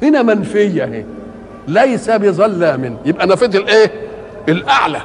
هنا 0.01 0.21
منفية 0.21 0.84
اهي 0.84 1.06
ليس 1.67 2.10
بظلام. 2.10 2.97
يبقى 3.06 3.27
نفيت 3.27 3.56
الايه 3.56 3.91
الأعلى. 4.49 5.01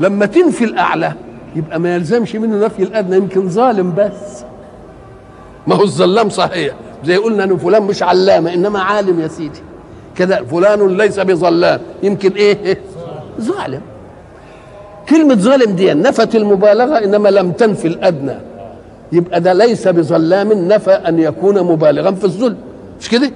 لما 0.00 0.26
تنفي 0.26 0.64
الأعلى 0.64 1.12
يبقى 1.56 1.80
ما 1.80 1.94
يلزمش 1.94 2.36
منه 2.36 2.66
نفي 2.66 2.82
الأدنى 2.82 3.16
يمكن 3.16 3.48
ظالم 3.48 3.94
بس. 3.94 4.44
ما 5.66 5.74
هو 5.74 5.82
الظلام 5.82 6.28
صحيح. 6.28 6.74
زي 7.04 7.16
قلنا 7.16 7.44
ان 7.44 7.56
فلان 7.56 7.82
مش 7.82 8.02
علامة 8.02 8.54
إنما 8.54 8.80
عالم 8.80 9.20
يا 9.20 9.28
سيدي. 9.28 9.60
كده 10.16 10.44
فلان 10.44 10.96
ليس 10.96 11.20
بظلام. 11.20 11.80
يمكن 12.02 12.32
إيه؟ 12.32 12.78
ظالم. 13.40 13.80
كلمة 15.08 15.34
ظالم 15.34 15.70
دي 15.76 15.94
نفت 15.94 16.36
المبالغة 16.36 16.98
إنما 17.04 17.28
لم 17.28 17.52
تنفي 17.52 17.88
الأدنى. 17.88 18.36
يبقى 19.12 19.40
ده 19.40 19.52
ليس 19.52 19.88
بظلام 19.88 20.52
نفى 20.52 20.90
أن 20.90 21.18
يكون 21.18 21.62
مبالغا 21.62 22.10
في 22.10 22.24
الظلم. 22.24 22.56
مش 23.00 23.08
كده؟ 23.08 23.30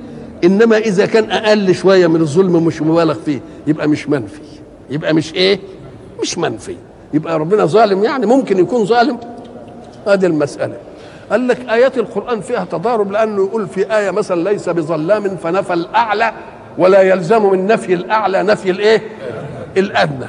إنما 0.44 0.79
إذا 0.79 1.07
كان 1.07 1.31
أقل 1.31 1.74
شوية 1.74 2.07
من 2.07 2.20
الظلم 2.20 2.64
مش 2.64 2.83
مبالغ 2.83 3.14
فيه 3.14 3.40
يبقى 3.66 3.88
مش 3.88 4.09
منفي. 4.09 4.40
يبقى 4.90 5.14
مش 5.14 5.35
إيه؟ 5.35 5.61
مش 6.22 6.38
منفي. 6.38 6.76
يبقى 7.14 7.38
ربنا 7.38 7.64
ظالم 7.66 8.05
يعني 8.05 8.26
ممكن 8.26 8.59
يكون 8.59 8.85
ظالم؟ 8.85 9.18
هذه 10.07 10.26
المسألة. 10.26 10.74
قال 11.31 11.48
لك 11.48 11.68
آيات 11.70 11.98
القرآن 11.98 12.40
فيها 12.40 12.64
تضارب 12.64 13.12
لأنه 13.12 13.44
يقول 13.44 13.68
في 13.68 13.96
آية 13.96 14.11
مثلا 14.11 14.48
ليس 14.50 14.68
بظلام 14.68 15.37
فنفى 15.37 15.72
الأعلى 15.72 16.33
ولا 16.79 17.03
يلزم 17.03 17.50
من 17.50 17.66
نفي 17.66 17.94
الأعلى 17.94 18.42
نفي 18.42 18.70
الإيه؟ 18.70 19.03
الأدنى. 19.76 20.26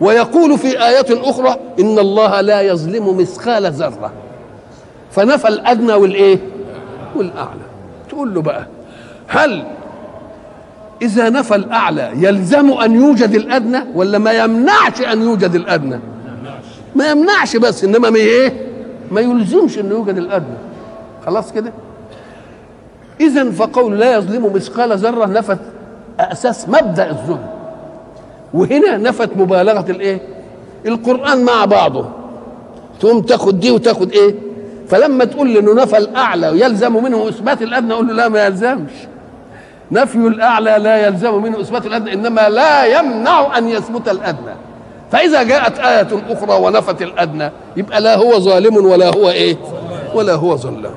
ويقول 0.00 0.58
في 0.58 0.84
آيات 0.84 1.10
أخرى 1.10 1.56
إن 1.80 1.98
الله 1.98 2.40
لا 2.40 2.60
يظلم 2.60 3.16
مثقال 3.16 3.72
ذرة. 3.72 4.12
فنفى 5.10 5.48
الأدنى 5.48 5.92
والإيه؟ 5.92 6.38
والأعلى. 7.16 7.60
تقول 8.08 8.34
له 8.34 8.42
بقى 8.42 8.66
هل 9.28 9.64
إذا 11.02 11.30
نفى 11.30 11.54
الأعلى 11.54 12.10
يلزم 12.16 12.70
أن 12.72 12.94
يوجد 12.94 13.34
الأدنى 13.34 13.78
ولا 13.94 14.18
ما 14.18 14.32
يمنعش 14.32 15.00
أن 15.12 15.22
يوجد 15.22 15.54
الأدنى؟ 15.54 16.00
ما 16.94 17.10
يمنعش 17.10 17.56
بس 17.56 17.84
إنما 17.84 18.10
ما 18.10 18.16
إيه؟ 18.16 18.66
ما 19.10 19.20
يلزمش 19.20 19.78
أن 19.78 19.90
يوجد 19.90 20.18
الأدنى. 20.18 20.56
خلاص 21.26 21.52
كده؟ 21.52 21.72
إذا 23.20 23.50
فقول 23.50 23.98
لا 23.98 24.16
يظلم 24.16 24.52
مثقال 24.54 24.98
ذرة 24.98 25.26
نفت 25.26 25.58
أساس 26.20 26.68
مبدأ 26.68 27.10
الظلم 27.10 27.46
وهنا 28.54 28.96
نفت 28.96 29.30
مبالغة 29.36 29.90
الإيه؟ 29.90 30.20
القرآن 30.86 31.44
مع 31.44 31.64
بعضه. 31.64 32.06
تقوم 33.00 33.20
تاخد 33.20 33.60
دي 33.60 33.70
وتاخد 33.70 34.12
إيه؟ 34.12 34.34
فلما 34.88 35.24
تقول 35.24 35.56
إنه 35.56 35.74
نفى 35.74 35.98
الأعلى 35.98 36.60
يلزم 36.60 37.04
منه 37.04 37.28
إثبات 37.28 37.62
الأدنى 37.62 37.92
أقول 37.92 38.06
له 38.06 38.12
لا 38.14 38.28
ما 38.28 38.46
يلزمش. 38.46 38.90
نفي 39.94 40.18
الأعلى 40.18 40.76
لا 40.78 41.06
يلزم 41.06 41.42
منه 41.42 41.60
إثبات 41.60 41.86
الأدنى 41.86 42.12
إنما 42.12 42.48
لا 42.48 42.84
يمنع 42.98 43.58
أن 43.58 43.68
يثبت 43.68 44.08
الأدنى. 44.08 44.54
فإذا 45.12 45.42
جاءت 45.42 45.78
آية 45.78 46.08
أخرى 46.30 46.52
ونفت 46.62 47.02
الأدنى 47.02 47.50
يبقى 47.76 48.00
لا 48.00 48.16
هو 48.16 48.38
ظالم 48.38 48.76
ولا 48.86 49.08
هو 49.16 49.30
إيه؟ 49.30 49.56
ولا 50.14 50.34
هو 50.34 50.56
ظلام. 50.56 50.94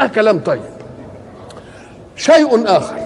آه 0.00 0.06
كلام 0.06 0.38
طيب. 0.38 0.60
شيء 2.16 2.76
آخر. 2.76 2.96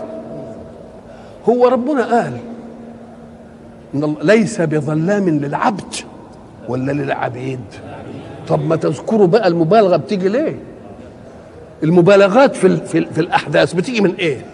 هو 1.49 1.69
ربنا 1.69 2.05
قال 2.05 2.33
الله 3.95 4.17
ليس 4.23 4.61
بظلام 4.61 5.29
للعبد 5.29 5.95
ولا 6.69 6.93
للعبيد. 6.93 7.61
طب 8.49 8.67
ما 8.67 8.77
تذكروا 8.77 9.27
بقى 9.27 9.49
المبالغة 9.49 9.97
بتيجي 9.97 10.29
ليه؟ 10.29 10.57
المبالغات 11.83 12.57
في 12.57 12.77
في, 12.77 13.07
في 13.07 13.21
الأحداث 13.21 13.73
بتيجي 13.73 14.01
من 14.01 14.15
إيه؟ 14.15 14.45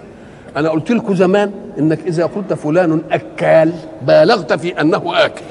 أنا 0.56 0.70
قلت 0.70 0.90
لكم 0.90 1.14
زمان 1.14 1.52
إنك 1.78 1.98
إذا 2.06 2.26
قلت 2.26 2.52
فلان 2.52 3.00
اكال 3.12 3.72
بالغت 4.06 4.52
في 4.52 4.80
أنه 4.80 5.02
آكل. 5.24 5.42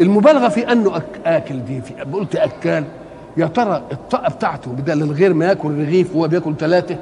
المبالغة 0.00 0.48
في 0.48 0.72
أنه 0.72 1.02
آكل 1.26 1.64
دي 1.64 1.80
في 1.80 1.94
قلت 2.12 2.36
اكال 2.36 2.84
يا 3.36 3.46
ترى 3.46 3.82
الطاقة 3.92 4.28
بتاعته 4.30 4.70
بدل 4.70 5.02
الغير 5.02 5.34
ما 5.34 5.46
يأكل 5.46 5.70
رغيف 5.70 6.16
وهو 6.16 6.28
بيأكل 6.28 6.54
ثلاثة 6.58 6.96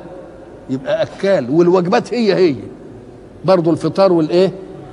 يبقى 0.70 1.02
اكال 1.02 1.50
والوجبات 1.50 2.14
هي 2.14 2.34
هي. 2.34 2.56
برضه 3.44 3.70
الفطار 3.70 4.12
والإيه؟ 4.12 4.52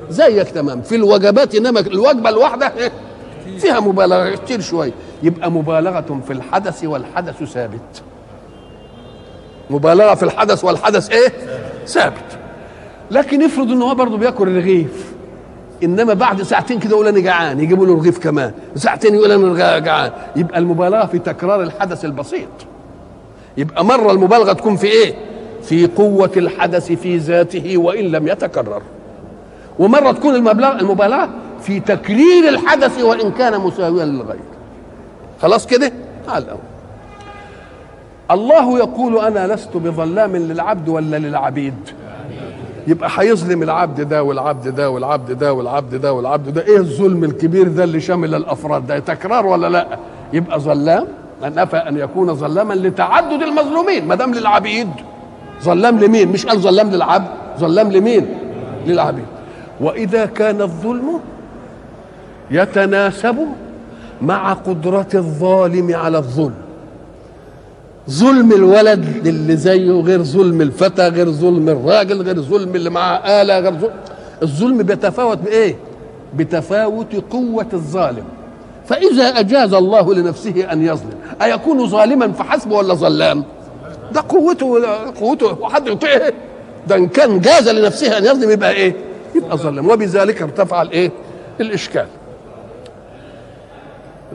زيك 0.09 0.49
تمام. 0.49 0.81
في 0.81 0.95
الوجبات 0.95 1.55
إنما 1.55 1.79
الوجبة 1.79 2.29
الواحدة 2.29 2.71
إيه؟ 2.77 2.91
فيها 3.59 3.79
مبالغة 3.79 4.35
كتير 4.35 4.61
شوية 4.61 4.91
يبقى 5.23 5.51
مبالغة 5.51 6.21
في 6.27 6.33
الحدث 6.33 6.83
والحدث 6.83 7.43
ثابت. 7.43 8.01
مبالغه 9.73 10.15
في 10.15 10.23
الحدث 10.23 10.63
والحدث 10.63 11.12
إيه؟ 11.12 11.33
ثابت. 11.88 12.38
لكن 13.12 13.43
افرض 13.43 13.71
إن 13.71 13.81
هو 13.81 13.95
برضه 13.95 14.17
بياكل 14.17 14.55
رغيف 14.55 15.13
إنما 15.83 16.13
بعد 16.13 16.41
ساعتين 16.41 16.79
كده 16.79 16.91
يقول 16.91 17.07
أنا 17.07 17.19
جعان 17.19 17.59
يجيبوا 17.59 17.86
له 17.86 17.95
رغيف 17.95 18.19
كمان. 18.19 18.51
ساعتين 18.75 19.15
يقول 19.15 19.31
أنا 19.31 19.79
جعان. 19.79 20.12
يبقى 20.36 20.59
المبالغه 20.59 21.05
في 21.05 21.19
تكرار 21.19 21.62
الحدث 21.62 22.05
البسيط. 22.05 22.49
يبقى 23.57 23.86
مرة 23.86 24.12
المبالغة 24.12 24.53
تكون 24.53 24.75
في 24.75 24.88
إيه؟ 24.88 25.15
في 25.63 25.88
قوة 25.88 26.31
الحدث 26.38 26.91
في 26.91 27.17
ذاته 27.17 27.77
وإن 27.77 28.05
لم 28.05 28.27
يتكرر. 28.27 28.81
ومرة 29.79 30.12
تكون 30.12 30.36
المبالغة, 30.36 30.79
المبالغة 30.79 31.29
في 31.62 31.79
تكرير 31.79 32.49
الحدث 32.49 33.03
وإن 33.03 33.31
كان 33.31 33.62
مساويا 33.62 34.05
للغير. 34.05 34.39
خلاص 35.41 35.67
كده؟ 35.67 35.91
تعال 36.27 36.43
الأول. 36.43 36.59
الله 38.33 38.77
يقول 38.77 39.17
أنا 39.17 39.53
لست 39.53 39.77
بظلام 39.77 40.35
للعبد 40.35 40.89
ولا 40.89 41.19
للعبيد. 41.19 41.73
يبقى 42.87 43.09
هيظلم 43.17 43.63
العبد 43.63 44.01
ده 44.01 44.23
والعبد 44.23 44.67
ده 44.75 44.89
والعبد 44.89 45.31
ده 45.31 45.53
والعبد 45.53 45.95
ده 45.95 46.13
والعبد 46.13 46.53
ده. 46.53 46.61
إيه 46.61 46.77
الظلم 46.77 47.23
الكبير 47.23 47.67
ده 47.67 47.83
اللي 47.83 47.99
شامل 47.99 48.35
الأفراد 48.35 48.87
ده؟ 48.87 48.99
تكرار 48.99 49.45
ولا 49.45 49.69
لا؟ 49.69 49.87
يبقى 50.33 50.59
ظلام. 50.59 51.07
نفى 51.43 51.77
أن 51.77 51.97
يكون 51.97 52.35
ظلاما 52.35 52.73
لتعدد 52.73 53.41
المظلومين 53.41 54.07
ما 54.07 54.15
دام 54.15 54.33
للعبيد. 54.33 54.89
ظلام 55.63 55.99
لمين؟ 55.99 56.27
مش 56.31 56.45
قال 56.45 56.59
ظلام 56.59 56.89
للعبد 56.89 57.27
ظلام 57.59 57.91
لمين؟ 57.91 58.27
للعبيد. 58.87 59.25
وإذا 59.81 60.25
كان 60.25 60.61
الظلم 60.61 61.19
يتناسب 62.51 63.37
مع 64.21 64.53
قدرة 64.53 65.07
الظالم 65.15 65.95
على 65.95 66.17
الظلم. 66.17 66.62
ظلم 68.09 68.51
الولد 68.51 69.27
للي 69.27 69.55
زيه 69.57 69.91
غير 69.91 70.23
ظلم 70.23 70.61
الفتى 70.61 71.07
غير 71.07 71.31
ظلم 71.31 71.69
الراجل 71.69 72.21
غير 72.21 72.41
ظلم 72.41 72.75
اللي 72.75 72.89
معاه 72.89 73.41
آلة 73.41 73.59
غير 73.59 73.71
ظلم 73.73 73.91
الظلم 74.43 74.77
بيتفاوت 74.83 75.37
بإيه؟ 75.37 75.75
بتفاوت 76.35 77.15
قوة 77.31 77.67
الظالم 77.73 78.23
فإذا 78.85 79.23
أجاز 79.23 79.73
الله 79.73 80.13
لنفسه 80.13 80.71
أن 80.71 80.85
يظلم 80.85 81.13
أيكون 81.41 81.87
ظالما 81.87 82.31
فحسب 82.31 82.71
ولا 82.71 82.93
ظلام؟ 82.93 83.43
ده 84.13 84.23
قوته 84.29 84.85
قوته 85.19 85.61
وحد 85.61 85.87
يطيعه 85.87 86.33
ده 86.87 86.95
إن 86.95 87.07
كان 87.07 87.39
جاز 87.39 87.69
لنفسه 87.69 88.17
أن 88.17 88.25
يظلم 88.25 88.51
يبقى 88.51 88.71
إيه؟ 88.71 88.95
يبقى 89.35 89.57
ظلم 89.57 89.89
وبذلك 89.89 90.41
ارتفع 90.41 90.81
الإيه؟ 90.81 91.11
الإشكال 91.61 92.05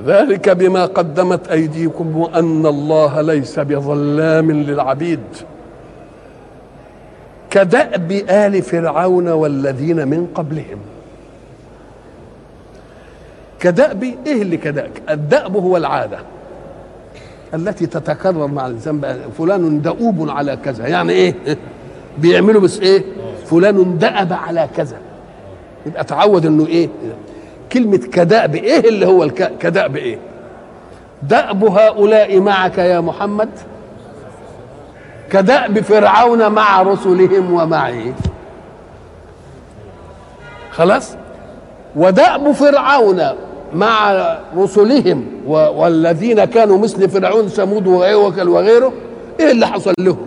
ذلك 0.06 0.48
بما 0.48 0.86
قدمت 0.86 1.48
أيديكم 1.48 2.16
وان 2.16 2.66
الله 2.66 3.20
ليس 3.20 3.58
بظلام 3.58 4.50
للعبيد. 4.50 5.20
كدأب 7.50 8.12
آل 8.12 8.62
فرعون 8.62 9.28
والذين 9.28 10.08
من 10.08 10.26
قبلهم. 10.34 10.78
كدأب 13.60 14.02
إيه 14.02 14.42
اللي 14.42 14.56
كداب 14.56 14.90
الدأب 15.10 15.56
هو 15.56 15.76
العادة 15.76 16.18
التي 17.54 17.86
تتكرر 17.86 18.46
مع 18.46 18.66
الانسان 18.66 19.18
فلان 19.38 19.82
دؤوب 19.82 20.30
على 20.30 20.58
كذا 20.64 20.86
يعني 20.86 21.12
إيه؟ 21.12 21.34
بيعملوا 22.18 22.60
بس 22.60 22.80
إيه؟ 22.80 23.04
فلان 23.46 23.98
دأب 23.98 24.32
على 24.32 24.68
كذا. 24.76 24.96
يبقى 25.86 26.04
تعود 26.04 26.46
إنه 26.46 26.66
إيه؟ 26.66 26.88
كلمة 27.72 27.96
كدأب 27.98 28.54
إيه 28.54 28.88
اللي 28.88 29.06
هو. 29.06 29.28
كدأب 29.60 29.96
إيه 29.96 30.18
دأب 31.22 31.64
هؤلاء 31.64 32.40
معك 32.40 32.78
يا 32.78 33.00
محمد 33.00 33.48
كدأب 35.30 35.80
فرعون 35.80 36.52
مع 36.52 36.82
رسلهم 36.82 37.52
ومعي 37.52 38.12
خلاص 40.70 41.16
ودأب 41.96 42.52
فرعون 42.52 43.22
مع 43.74 44.12
رسلهم. 44.56 45.26
والذين 45.46 46.44
كانوا 46.44 46.78
مثل 46.78 47.08
فرعون 47.08 47.48
ثمود 47.48 47.86
وغيره 47.86 48.50
وغيره 48.50 48.92
إيه 49.40 49.50
اللي 49.50 49.66
حصل 49.66 49.94
لهم 49.98 50.26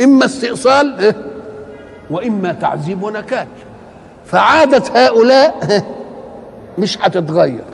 إما 0.00 0.24
استئصال 0.24 0.98
إيه؟ 1.00 1.16
وإما 2.10 2.52
تعذيب 2.52 3.02
ونكال 3.02 3.46
فعادة 4.26 4.82
هؤلاء 4.94 5.54
مش 6.80 6.98
هتتغير. 7.00 7.64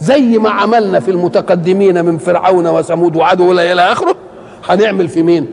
زي 0.00 0.38
ما 0.38 0.50
عملنا 0.50 1.00
في 1.00 1.10
المتقدمين 1.10 2.04
من 2.04 2.18
فرعون 2.18 2.66
وثمود 2.66 3.16
وعاد 3.16 3.40
ولا 3.40 3.72
إلى 3.72 3.92
اخره 3.92 4.16
هنعمل 4.68 5.08
في 5.08 5.22
مين؟ 5.22 5.46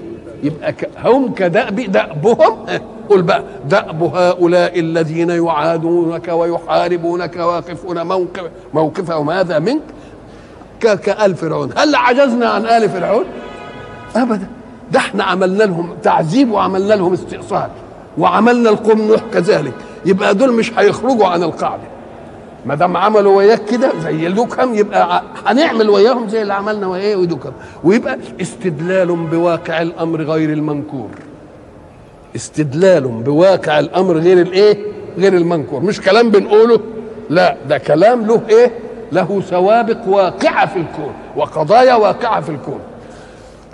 يبقى 0.43 0.73
هم 1.03 1.33
كدأب 1.33 1.75
دأبهم؟ 1.75 2.65
قل 3.09 3.21
بقى 3.21 3.43
دأب 3.69 4.03
هؤلاء 4.03 4.79
الذين 4.79 5.29
يعادونك 5.29 6.27
ويحاربونك 6.27 7.35
واقفون 7.35 8.01
موقف 8.07 8.43
موقفهم 8.73 9.29
هذا 9.29 9.59
منك؟ 9.59 9.81
كآل 10.81 11.35
فرعون. 11.35 11.69
هل 11.77 11.95
عجزنا 11.95 12.49
عن 12.49 12.65
آل 12.65 12.89
فرعون؟ 12.89 13.23
أبدا. 14.15 14.47
ده 14.91 14.99
إحنا 14.99 15.23
عملنا 15.23 15.63
لهم 15.63 15.89
تعذيب 16.03 16.51
وعملنا 16.51 16.93
لهم 16.93 17.13
استئصال 17.13 17.69
وعملنا 18.17 18.69
القوم 18.69 19.01
نوح 19.01 19.21
كذلك. 19.33 19.73
يبقى 20.05 20.35
دول 20.35 20.53
مش 20.53 20.71
هيخرجوا 20.79 21.27
عن 21.27 21.43
القاعدة. 21.43 21.90
ما 22.65 22.75
دام 22.75 22.97
عملوا 22.97 23.37
وياك 23.37 23.65
كده 23.65 23.91
زي 23.99 24.27
دوكهم 24.29 24.75
يبقى 24.75 25.23
هنعمل 25.45 25.89
وياهم 25.89 26.29
زي 26.29 26.41
اللي 26.41 26.53
عملنا 26.53 26.87
وياه 26.87 27.15
ودوكهم 27.15 27.53
ويبقى 27.83 28.17
استدلال 28.41 29.07
بواقع 29.15 29.81
الأمر 29.81 30.21
غير 30.21 30.53
المنكور. 30.53 31.09
استدلال 32.35 33.07
بواقع 33.07 33.79
الأمر 33.79 34.17
غير 34.17 34.41
الإيه؟ 34.41 34.77
غير 35.17 35.33
المنكور. 35.33 35.81
مش 35.81 36.01
كلام 36.01 36.31
بنقوله 36.31 36.79
لا 37.29 37.57
ده 37.69 37.77
كلام 37.77 38.25
له 38.25 38.41
إيه؟ 38.49 38.71
له 39.11 39.41
سوابق 39.49 40.07
واقعة 40.07 40.65
في 40.65 40.75
الكون 40.79 41.13
وقضايا 41.35 41.93
واقعة 41.95 42.41
في 42.41 42.49
الكون. 42.49 42.79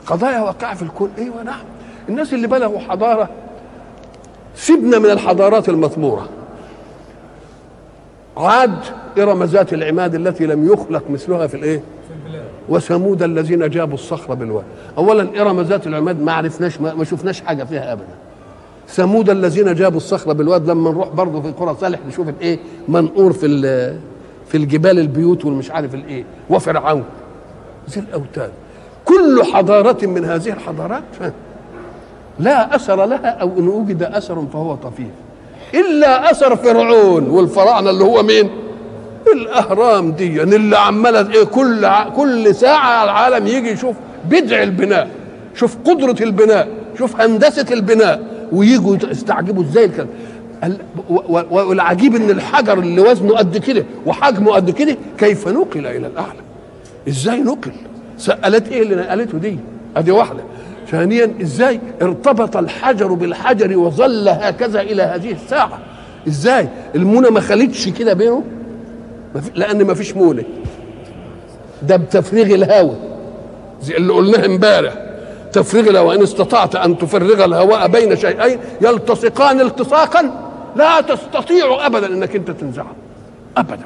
قضايا 0.08 0.40
واقعة 0.42 0.76
في 0.76 0.82
الكون 0.82 1.12
إيوه 1.18 1.44
نعم. 1.44 1.60
الناس 2.10 2.34
اللي 2.34 2.48
بلغوا 2.48 2.80
حضارة 2.80 3.30
سيبنا 4.56 5.00
من 5.00 5.10
الحضارات 5.10 5.70
المثمورة. 5.70 6.30
عاد 8.38 8.80
إرم 9.18 9.44
ذات 9.44 9.74
العماد 9.74 10.16
التي 10.16 10.46
لم 10.46 10.74
يخلق 10.74 11.04
مثلها 11.10 11.48
في 11.48 11.58
الإيه؟ 11.58 11.82
وثمود 12.70 13.24
الذين 13.24 13.70
جابوا 13.70 13.94
الصخر 13.94 14.34
بالواد. 14.34 14.64
أولا 14.98 15.42
إرم 15.42 15.62
ذات 15.62 15.88
العماد 15.88 16.22
ما 16.22 16.32
عرفناش 16.32 16.82
ما, 16.82 17.04
شفناش 17.04 17.42
حاجة 17.42 17.64
فيها 17.64 17.94
أبدا. 17.94 18.16
ثمود 18.88 19.30
الذين 19.30 19.74
جابوا 19.74 19.98
الصخر 19.98 20.34
بالواد 20.34 20.70
لما 20.70 20.92
نروح 20.92 21.10
برضه 21.10 21.42
في 21.42 21.52
قرى 21.52 21.76
صالح 21.82 22.00
نشوف 22.08 22.30
الإيه؟ 22.30 22.60
منقور 22.88 23.34
في 23.34 23.48
في 24.48 24.58
الجبال 24.58 25.00
البيوت 25.00 25.46
والمش 25.46 25.72
عارف 25.72 25.96
الإيه 25.96 26.24
وفرعون. 26.50 27.04
ذي 27.90 28.00
الأوتاد. 28.00 28.52
كل 29.06 29.44
حضارة 29.54 30.06
من 30.06 30.26
هذه 30.26 30.50
الحضارات 30.50 31.04
لا 32.40 32.76
أثر 32.76 33.06
لها 33.06 33.30
أو 33.30 33.60
إن 33.60 33.68
وجد 33.68 34.04
اثر 34.04 34.46
فهو 34.54 34.76
طفيف. 34.76 35.27
إلا 35.74 36.32
أثر 36.32 36.56
فرعون. 36.56 37.24
والفراعنه 37.30 37.90
اللي 37.90 38.04
هو 38.04 38.24
مين؟ 38.24 38.50
الأهرام 39.34 40.12
دي 40.12 40.44
اللي 40.44 40.78
عماله 40.78 41.34
إيه؟ 41.34 41.44
كل. 41.44 41.90
كل 42.16 42.56
ساعة 42.56 43.04
العالم 43.04 43.48
يجي 43.48 43.70
يشوف 43.70 43.96
بدع 44.30 44.64
البناء 44.64 45.10
شوف 45.56 45.78
قدرة 45.86 46.16
البناء 46.24 46.68
شوف 46.98 47.22
هندسة 47.22 47.66
البناء 47.72 48.24
ويجوا 48.52 48.98
يستعجبوا 49.12 49.64
إزاي 49.64 49.86
الكلام؟ 49.86 50.08
والعجيب 51.52 52.16
إن 52.16 52.30
الحجر 52.30 52.80
اللي 52.80 53.02
وزنه 53.02 53.34
قد 53.38 53.58
كده 53.58 53.86
وحجمه 54.06 54.52
قد 54.52 54.70
كده 54.70 54.98
كيف 55.18 55.48
نقل 55.48 55.86
إلى 55.88 56.08
الأعلى؟ 56.08 56.40
إزاي 57.08 57.40
نقل؟ 57.40 57.72
سألت 58.18 58.68
إيه 58.72 58.82
اللي 58.82 58.96
نقلته 58.96 59.38
دي؟ 59.38 59.60
أدي 59.98 60.12
واحدة. 60.12 60.44
ثانيا 60.92 61.34
إزاي 61.42 61.80
ارتبط 62.02 62.58
الحجر 62.58 63.08
بالحجر 63.08 63.78
وظل 63.78 64.30
هكذا 64.30 64.82
إلى 64.82 65.04
هذه 65.04 65.32
الساعة؟ 65.32 65.80
إزاي؟ 66.28 66.68
المونة 66.96 67.30
ما 67.30 67.40
خلتش 67.40 67.90
كده 67.90 68.14
بينه 68.14 68.44
لأن 69.56 69.84
ما 69.84 69.94
فيش 69.94 70.16
مونة. 70.16 70.44
ده 71.84 71.96
بتفريغ 71.96 72.56
الهواء 72.56 72.98
زي 73.82 73.98
اللي 73.98 74.14
قلناه 74.14 74.46
امبارح. 74.46 74.94
تفريغ 75.54 75.90
الهواء 75.90 76.16
إن 76.16 76.24
استطعت 76.24 76.76
أن 76.76 76.98
تفرغ 76.98 77.46
الهواء 77.46 77.88
بين 77.88 78.16
شيئين 78.16 78.60
يلتصقان 78.82 79.62
التصاقا. 79.62 80.32
لا 80.76 81.02
تستطيع 81.02 81.86
ابدا 81.86 82.08
إنك 82.08 82.36
أنت 82.36 82.52
تنزعه 82.52 82.96
ابدا. 83.58 83.86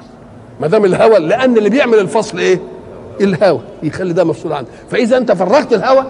ما 0.61 0.67
دام 0.67 0.85
الهواء 0.85 1.19
لأن 1.19 1.57
اللي 1.57 1.69
بيعمل 1.69 1.99
الفصل 1.99 2.39
إيه؟ 2.39 2.61
الهواء 3.21 3.61
يخلي 3.83 4.13
ده 4.13 4.23
مفصول 4.23 4.53
عنه. 4.53 4.67
فإذا 4.91 5.17
أنت 5.17 5.31
فرغت 5.31 5.73
الهواء 5.73 6.05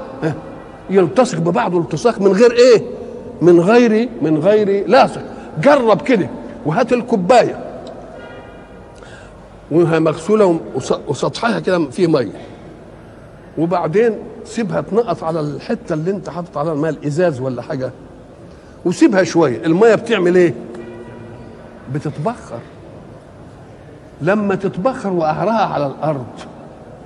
يلتصق 0.91 1.37
ببعضه 1.37 1.79
التصاق 1.79 2.21
من 2.21 2.31
غير 2.31 2.51
إيه؟ 2.51 2.83
من 3.41 3.59
غير 3.59 4.09
من 4.21 4.37
غير 4.37 4.87
لاصق. 4.87 5.21
جرب 5.61 6.01
كده 6.01 6.29
وهات 6.65 6.93
الكوباية. 6.93 7.59
وهي 9.71 9.99
مغسولة 9.99 10.59
وسطحها 11.07 11.59
كده 11.59 11.89
فيه 11.89 12.07
مية. 12.07 12.41
وبعدين 13.57 14.15
سيبها 14.45 14.81
تنقط 14.81 15.23
على 15.23 15.39
الحتة 15.39 15.93
اللي 15.93 16.11
انت 16.11 16.29
حاطط 16.29 16.57
عليها 16.57 16.73
الماء 16.73 16.91
الإزاز 16.91 17.39
ولا 17.39 17.61
حاجة. 17.61 17.91
وسيبها 18.85 19.23
شوية. 19.23 19.65
المية 19.65 19.95
بتعمل 19.95 20.35
إيه؟ 20.35 20.53
بتتبخر. 21.93 22.59
لما 24.21 24.55
تتبخر 24.55 25.13
وقهرها 25.13 25.65
على 25.65 25.85
الأرض 25.87 26.25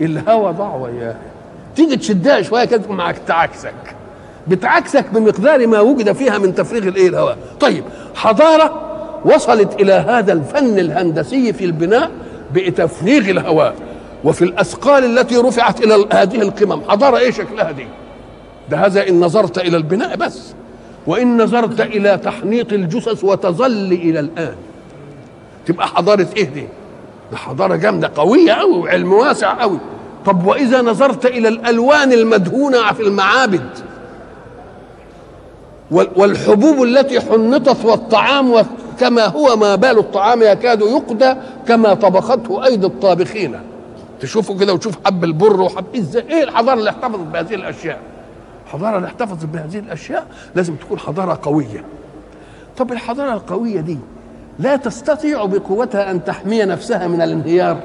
الهواء 0.02 0.52
ضاع 0.52 0.76
وياها. 0.76 1.35
تيجي 1.76 1.96
تشدها 1.98 2.42
شوية 2.42 2.66
كده 2.66 2.92
معك 2.92 3.18
تعكسك. 3.28 3.96
بتعكسك 4.48 5.06
بمقدار 5.14 5.68
ما 5.68 5.80
وجد 5.80 6.12
فيها 6.12 6.38
من 6.38 6.56
تفريغ 6.56 6.88
الإيه 6.88 7.08
الهواء. 7.08 7.38
طيب 7.60 7.84
حضارة 8.16 8.82
وصلت 9.26 9.82
إلى 9.82 9.94
هذا 9.94 10.34
الفن 10.34 10.80
الهندسي 10.80 11.54
في 11.54 11.66
البناء 11.66 12.12
بتفريغ 12.54 13.30
الهواء 13.30 13.76
وفي 14.24 14.42
الأثقال 14.42 15.20
التي 15.20 15.38
رفعت 15.38 15.84
إلى 15.84 16.06
هذه 16.12 16.42
القمم. 16.42 16.82
حضارة 16.90 17.18
إيه 17.18 17.32
شكلها 17.32 17.72
دي؟ 17.72 17.88
ده 18.70 18.78
هذا 18.78 19.10
إن 19.10 19.20
نظرت 19.20 19.58
إلى 19.58 19.78
البناء 19.78 20.16
بس. 20.16 20.54
وإن 21.08 21.42
نظرت 21.42 21.82
إلى 21.82 22.18
تحنيط 22.18 22.74
الجثث 22.74 23.24
وتظل 23.24 23.92
إلى 23.92 24.20
الآن. 24.20 24.56
تبقى 25.66 25.88
حضارة 25.88 26.28
إيه 26.38 26.50
دي؟ 26.50 26.68
ده 27.32 27.38
حضارة 27.38 27.76
جامدة 27.76 28.12
قوية 28.16 28.54
قوي 28.54 28.78
وعلم 28.78 29.14
واسع 29.14 29.62
قوي 29.62 29.80
طب 30.26 30.46
وإذا 30.48 30.82
نظرت 30.82 31.26
إلى 31.26 31.48
الألوان 31.48 32.14
المدهونة 32.14 32.94
في 32.94 33.02
المعابد 33.02 33.70
والحبوب 35.92 36.84
التي 36.84 37.20
حنطت 37.22 37.86
والطعام 37.86 38.66
كما 39.00 39.26
هو 39.26 39.56
ما 39.56 39.76
بال 39.76 39.98
الطعام 40.00 40.44
يكاد 40.44 40.82
يقدى 40.82 41.34
كما 41.68 41.94
طبخته 41.94 42.66
أيدي 42.66 42.86
الطابخين. 42.86 43.60
تشوفوا 44.22 44.58
كده 44.58 44.74
وتشوف 44.74 44.96
حب 45.06 45.24
البر 45.24 45.62
وحب 45.62 45.86
إزاي 45.96 46.24
إيه 46.30 46.44
الحضارة 46.44 46.80
اللي 46.80 46.90
احتفظت 46.90 47.20
بهذه 47.34 47.56
الأشياء؟ 47.56 48.00
حضارة 48.66 48.98
اللي 48.98 49.08
احتفظت 49.08 49.46
بهذه 49.46 49.80
الأشياء 49.80 50.26
لازم 50.56 50.76
تكون 50.76 51.00
حضارة 51.00 51.40
قوية. 51.44 51.84
طب 52.78 52.92
الحضارة 52.92 53.34
القوية 53.34 53.80
دي 53.80 53.98
لا 54.60 54.76
تستطيع 54.76 55.46
بقوتها 55.46 56.12
أن 56.12 56.24
تحمي 56.24 56.64
نفسها 56.64 57.08
من 57.08 57.22
الانهيار. 57.22 57.78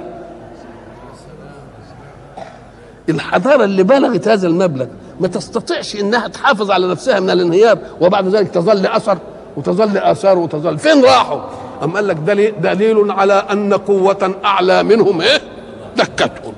الحضارة 3.10 3.64
اللي 3.64 3.82
بلغت 3.82 4.28
هذا 4.28 4.46
المبلغ 4.46 4.86
ما 5.20 5.28
تستطيعش 5.28 5.96
إنها 5.96 6.28
تحافظ 6.28 6.70
على 6.70 6.88
نفسها 6.88 7.20
من 7.20 7.30
الانهيار 7.30 7.78
وبعد 8.00 8.28
ذلك 8.28 8.48
تظل 8.48 8.86
اثر 8.86 9.18
وتظل 9.56 9.98
اثار 9.98 10.38
وتظل 10.38 10.78
فين 10.78 11.04
راحوا؟ 11.04 11.40
أم 11.84 11.96
قال 11.96 12.08
لك 12.08 12.16
دليل, 12.16 12.60
دليل 12.60 13.10
على 13.10 13.32
أن 13.32 13.74
قوة 13.74 14.34
أعلى 14.44 14.82
منهم 14.82 15.20
إيه؟ 15.20 15.38
دكتهم 15.96 16.52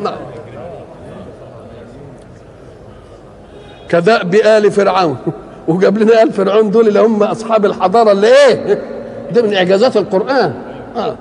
نعم 0.00 0.18
كدأب 3.88 4.34
آل 4.34 4.70
فرعون 4.70 5.16
وجاب 5.68 5.98
لنا 5.98 6.22
آل 6.22 6.32
فرعون 6.32 6.70
دول 6.70 6.88
اللي 6.88 7.00
هم 7.00 7.22
أصحاب 7.22 7.66
الحضارة 7.66 8.12
اللي 8.12 8.26
إيه؟ 8.26 8.82
ده 9.32 9.42
من 9.42 9.54
إعجازات 9.54 9.96
القرآن 9.96 10.54
آه. 10.96 11.16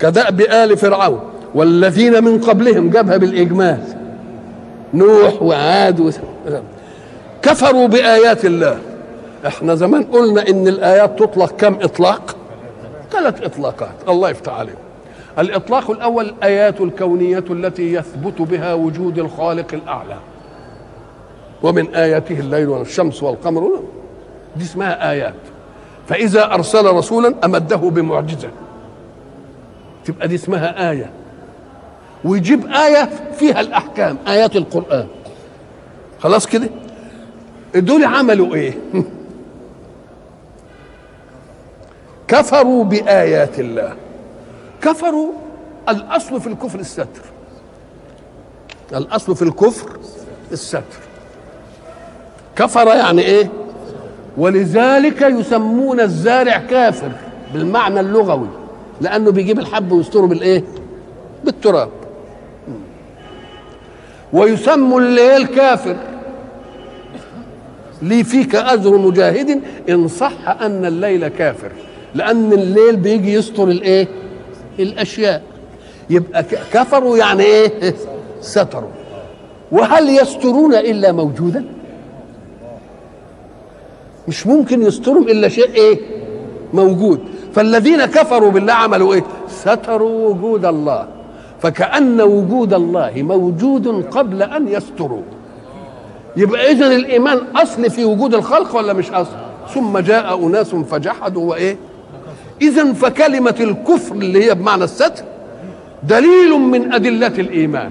كدأب 0.00 0.40
آل 0.40 0.76
فرعون 0.76 1.31
والذين 1.54 2.24
من 2.24 2.40
قبلهم 2.40 2.90
جابها 2.90 3.16
بالإجمال 3.16 3.78
نوح 4.94 5.42
وعاد 5.42 6.00
و... 6.00 6.10
كفروا 7.42 7.86
بآيات 7.88 8.44
الله. 8.44 8.78
إحنا 9.46 9.74
زمان 9.74 10.02
قلنا 10.02 10.48
إن 10.48 10.68
الآيات 10.68 11.18
تطلق 11.18 11.52
كم؟ 11.56 11.74
إطلاق؟ 11.74 12.36
ثلاث 13.10 13.42
إطلاقات. 13.42 13.94
الله 14.08 14.30
يفتح 14.30 14.52
عليهم. 14.52 14.76
الإطلاق 15.38 15.90
الأول 15.90 16.24
الآيات 16.24 16.80
الكونية 16.80 17.44
التي 17.50 17.92
يثبت 17.92 18.42
بها 18.42 18.74
وجود 18.74 19.18
الخالق 19.18 19.74
الأعلى. 19.74 20.16
ومن 21.62 21.94
آياته 21.94 22.40
الليل 22.40 22.68
والشمس 22.68 23.22
والقمر. 23.22 23.82
دي 24.56 24.64
اسمها 24.64 25.10
آيات. 25.10 25.34
فإذا 26.08 26.54
أرسل 26.54 26.86
رسولا 26.86 27.34
أمده 27.44 27.76
بمعجزة. 27.76 28.48
تبقى 30.04 30.28
دي 30.28 30.34
اسمها 30.34 30.90
آية. 30.90 31.10
ويجيب 32.24 32.66
آية 32.66 33.08
فيها 33.38 33.60
الأحكام 33.60 34.18
آيات 34.28 34.56
القرآن. 34.56 35.06
خلاص 36.20 36.46
كده؟ 36.46 36.68
دول 37.74 38.04
عملوا 38.04 38.54
إيه؟ 38.54 38.74
كفروا 42.28 42.84
بآيات 42.84 43.60
الله. 43.60 43.96
كفروا 44.82 45.32
الأصل 45.88 46.40
في 46.40 46.46
الكفر 46.46 46.78
الستر. 46.78 47.06
الأصل 48.92 49.36
في 49.36 49.42
الكفر 49.42 49.98
الستر. 50.52 50.82
كفر 52.56 52.86
يعني 52.86 53.22
إيه؟ 53.22 53.50
ولذلك 54.36 55.22
يسمون 55.22 56.00
الزارع 56.00 56.58
كافر 56.58 57.12
بالمعنى 57.54 58.00
اللغوي 58.00 58.48
لأنه 59.00 59.30
بيجيب 59.30 59.58
الحب 59.58 59.92
ويستره 59.92 60.26
بالإيه؟ 60.26 60.64
بالتراب. 61.44 61.88
ويسموا 64.32 65.00
الليل 65.00 65.46
كافر. 65.46 65.96
لي 68.02 68.24
فيك 68.24 68.54
اجر 68.54 68.96
مجاهد 68.96 69.60
إن 69.88 70.08
صح 70.08 70.48
أن 70.60 70.84
الليل 70.84 71.28
كافر 71.28 71.70
لأن 72.14 72.52
الليل 72.52 72.96
بيجي 72.96 73.32
يستر 73.32 73.68
الإيه؟ 73.68 74.08
الأشياء. 74.78 75.42
يبقى 76.10 76.44
كفروا 76.72 77.16
يعني 77.16 77.42
إيه؟ 77.42 77.94
ستروا. 78.40 78.90
وهل 79.72 80.08
يسترون 80.08 80.74
إلا 80.74 81.12
موجودا؟ 81.12 81.64
مش 84.28 84.46
ممكن 84.46 84.82
يسترهم 84.82 85.28
إلا 85.28 85.48
شيء 85.48 85.70
إيه؟ 85.74 86.00
موجود. 86.74 87.20
فالذين 87.54 88.04
كفروا 88.04 88.50
بالله 88.50 88.72
عملوا 88.72 89.14
إيه؟ 89.14 89.24
ستروا 89.48 90.28
وجود 90.28 90.64
الله. 90.64 91.08
فكأن 91.62 92.20
وجود 92.20 92.74
الله 92.74 93.12
موجود 93.16 93.88
قبل 94.10 94.42
أن 94.42 94.68
يستروا. 94.68 95.22
يبقى 96.36 96.70
إذن 96.70 96.92
الإيمان 96.92 97.38
أصل 97.56 97.90
في 97.90 98.04
وجود 98.04 98.34
الخلق 98.34 98.76
ولا 98.76 98.92
مش 98.92 99.10
أصل؟ 99.10 99.36
ثم 99.74 99.98
جاء 99.98 100.46
أناس 100.46 100.74
فجحدوا 100.74 101.50
وإيه؟ 101.50 101.76
إذا 102.62 102.92
فكلمة 102.92 103.54
الكفر 103.60 104.14
اللي 104.14 104.44
هي 104.44 104.54
بمعنى 104.54 104.84
الستر 104.84 105.24
دليل 106.02 106.50
من 106.60 106.92
أدلة 106.92 107.26
الإيمان. 107.26 107.90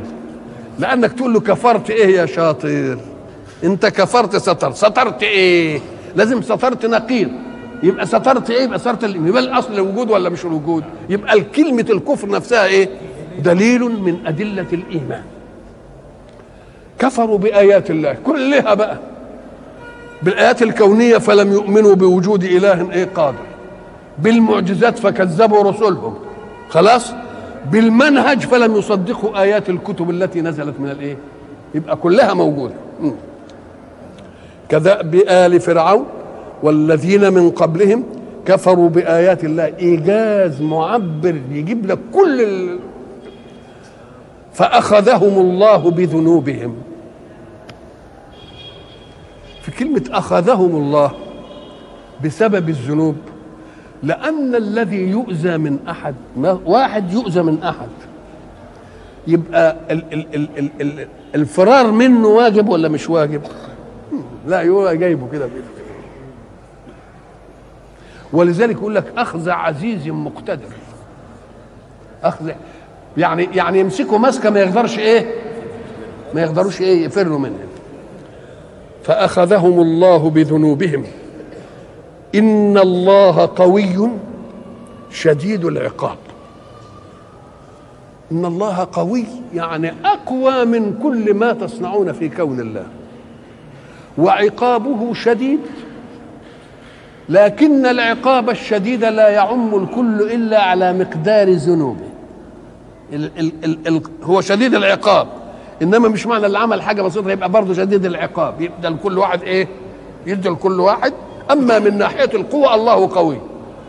لأنك 0.79 1.11
تقول 1.13 1.33
له 1.33 1.39
كفرت 1.39 1.89
إيه 1.89 2.15
يا 2.17 2.25
شاطر؟ 2.25 2.97
أنت 3.63 3.85
كفرت 3.85 4.35
ستر. 4.35 4.71
سترت 4.71 5.23
إيه؟ 5.23 5.79
لازم 6.15 6.41
سترت 6.41 6.85
نقيض 6.85 7.29
يبقى 7.83 8.05
سترت 8.05 8.49
إيه؟ 8.49 8.63
يبقى 8.63 8.79
سترت 8.79 9.03
يبقى 9.03 9.41
الأصل 9.41 9.73
الوجود 9.73 10.11
ولا 10.11 10.29
مش 10.29 10.45
الوجود 10.45 10.83
يبقى 11.09 11.41
كلمه 11.41 11.85
الكفر 11.89 12.29
نفسها 12.29 12.65
إيه؟ 12.65 12.89
دليل 13.39 13.81
من 13.81 14.17
أدلة 14.27 14.65
الإيمان. 14.73 15.21
كفروا 16.99 17.37
بآيات 17.37 17.91
الله 17.91 18.13
كلها 18.25 18.73
بقى. 18.73 18.97
بالآيات 20.23 20.61
الكونية 20.61 21.17
فلم 21.17 21.51
يؤمنوا 21.51 21.95
بوجود 21.95 22.43
إله 22.43 22.91
إيه 22.91 23.05
قادر 23.15 23.37
بالمعجزات 24.19 24.99
فكذبوا 24.99 25.63
رسلهم. 25.63 26.15
خلاص؟ 26.69 27.13
بالمنهج 27.71 28.39
فلم 28.39 28.75
يصدقوا 28.75 29.41
آيات 29.41 29.69
الكتب 29.69 30.09
التي 30.09 30.41
نزلت 30.41 30.79
من 30.79 30.89
الإيه؟ 30.89 31.17
يبقى 31.75 31.95
كلها 31.95 32.33
موجودة. 32.33 32.73
م. 33.01 33.11
كدأب 34.69 35.15
آل 35.15 35.59
فرعون 35.59 36.05
والذين 36.63 37.33
من 37.33 37.49
قبلهم 37.51 38.03
كفروا 38.45 38.89
بآيات 38.89 39.43
الله. 39.43 39.73
إيجاز 39.79 40.61
معبر 40.61 41.35
يجيب 41.51 41.85
لك 41.85 41.99
كل. 42.13 42.69
فأخذهم 44.53 45.39
الله 45.39 45.91
بذنوبهم. 45.91 46.75
في 49.61 49.71
كلمة 49.71 50.03
أخذهم 50.11 50.75
الله 50.75 51.11
بسبب 52.23 52.69
الذنوب 52.69 53.15
لأن 54.03 54.55
الذي 54.55 55.09
يؤذى 55.09 55.57
من 55.57 55.79
أحد 55.89 56.15
ما 56.37 56.59
واحد 56.65 57.13
يؤذى 57.13 57.41
من 57.41 57.63
أحد 57.63 57.89
يبقى 59.27 59.77
ال 59.91 60.13
ال 60.13 60.35
ال 60.35 60.49
ال 60.57 60.71
ال 60.81 61.07
الفرار 61.35 61.91
منه 61.91 62.27
واجب 62.27 62.69
ولا 62.69 62.89
مش 62.89 63.09
واجب؟ 63.09 63.41
لا 64.47 64.61
يبقى 64.61 64.97
جايبه 64.97 65.27
كده. 65.31 65.49
ولذلك 68.33 68.75
يقول 68.75 68.95
لك 68.95 69.13
أخذ 69.17 69.49
عزيز 69.49 70.07
مقتدر. 70.07 70.69
أخذ 72.23 72.51
يعني 73.17 73.49
يعني 73.53 73.79
يمسكوا 73.79 74.17
مسكه 74.17 74.49
ما 74.49 74.59
يقدرش 74.59 74.99
إيه؟ 74.99 75.25
ما 76.33 76.41
يقدروش 76.41 76.81
إيه 76.81 77.05
يفروا 77.05 77.39
منه 77.39 77.59
فأخذهم 79.03 79.81
الله 79.81 80.29
بذنوبهم. 80.29 81.03
إن 82.35 82.77
الله 82.77 83.49
قوي 83.55 84.09
شديد 85.11 85.65
العقاب. 85.65 86.17
إن 88.31 88.45
الله 88.45 88.87
قوي 88.91 89.25
يعني 89.53 89.93
أقوى 90.05 90.65
من 90.65 90.99
كل 91.03 91.33
ما 91.33 91.53
تصنعون 91.53 92.11
في 92.11 92.29
كون 92.29 92.59
الله. 92.59 92.85
وعقابه 94.17 95.13
شديد. 95.13 95.59
لكن 97.29 97.85
العقاب 97.85 98.49
الشديد 98.49 99.05
لا 99.05 99.29
يعم 99.29 99.75
الكل 99.83 100.21
إلا 100.21 100.61
على 100.61 100.93
مقدار 100.93 101.49
ذنوبه. 101.49 102.10
ال 103.13 103.31
ال 103.39 103.51
ال 103.63 103.87
ال 103.87 104.01
هو 104.23 104.41
شديد 104.41 104.75
العقاب. 104.75 105.27
إنما 105.81 106.07
مش 106.07 106.27
معنى 106.27 106.45
اللي 106.45 106.59
عمل 106.59 106.81
حاجة 106.81 107.01
بسيطة 107.01 107.31
يبقى 107.31 107.49
برضه 107.49 107.73
شديد 107.73 108.05
العقاب. 108.05 108.61
يبدأ 108.61 108.89
لكل 108.89 109.17
واحد 109.17 109.43
إيه؟ 109.43 109.67
يدي 110.25 110.49
لكل 110.49 110.79
واحد. 110.79 111.13
أما 111.51 111.79
من 111.79 111.97
ناحية 111.97 112.29
القوة 112.33 112.75
الله 112.75 113.09
قوي 113.15 113.37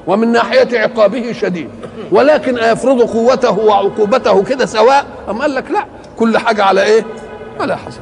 ومن 0.07 0.33
ناحية 0.33 0.79
عقابه 0.79 1.33
شديد. 1.33 1.69
ولكن 2.13 2.59
يفرض 2.59 3.03
قوته 3.03 3.59
وعقوبته 3.59 4.45
كده 4.45 4.67
سواء؟ 4.67 5.07
أم 5.31 5.39
قال 5.43 5.55
لك 5.55 5.71
لا 5.71 5.85
كل 6.19 6.39
حاجة 6.39 6.65
على 6.65 6.83
إيه؟ 6.83 7.05
على 7.61 7.77
حسب. 7.79 8.01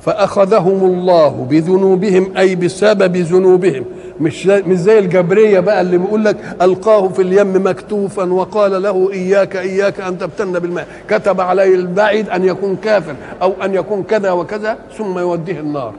فأخذهم 0.00 0.84
الله 0.84 1.46
بذنوبهم 1.50 2.36
أي 2.36 2.54
بسبب 2.54 3.16
ذنوبهم. 3.16 3.84
مش 4.22 4.46
مش 4.46 4.76
زي 4.76 4.98
الجبرية 4.98 5.60
بقى 5.60 5.80
اللي 5.80 5.98
بيقول 5.98 6.24
لك 6.24 6.36
ألقاه 6.62 7.08
في 7.08 7.22
اليم 7.22 7.66
مكتوفا 7.66 8.32
وقال 8.32 8.82
له 8.82 9.12
إياك 9.12 9.56
إياك 9.56 10.00
أن 10.00 10.18
تبتن 10.18 10.52
بالماء. 10.52 10.86
كتب 11.08 11.40
عليه 11.40 11.74
البعيد 11.74 12.28
أن 12.28 12.44
يكون 12.44 12.76
كافر 12.76 13.14
أو 13.42 13.52
أن 13.64 13.74
يكون 13.74 14.02
كذا 14.02 14.30
وكذا 14.30 14.78
ثم 14.98 15.18
يوديه 15.18 15.60
النار. 15.60 15.92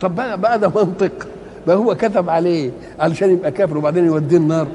طب 0.00 0.14
بقى, 0.14 0.40
بقى 0.40 0.58
ده 0.58 0.68
منطق. 0.68 1.12
بقى 1.66 1.76
هو 1.76 1.94
كتب 1.94 2.30
عليه 2.30 2.70
علشان 3.00 3.30
يبقى 3.30 3.50
كافر 3.50 3.78
وبعدين 3.78 4.06
يوديه 4.06 4.36
النار. 4.36 4.66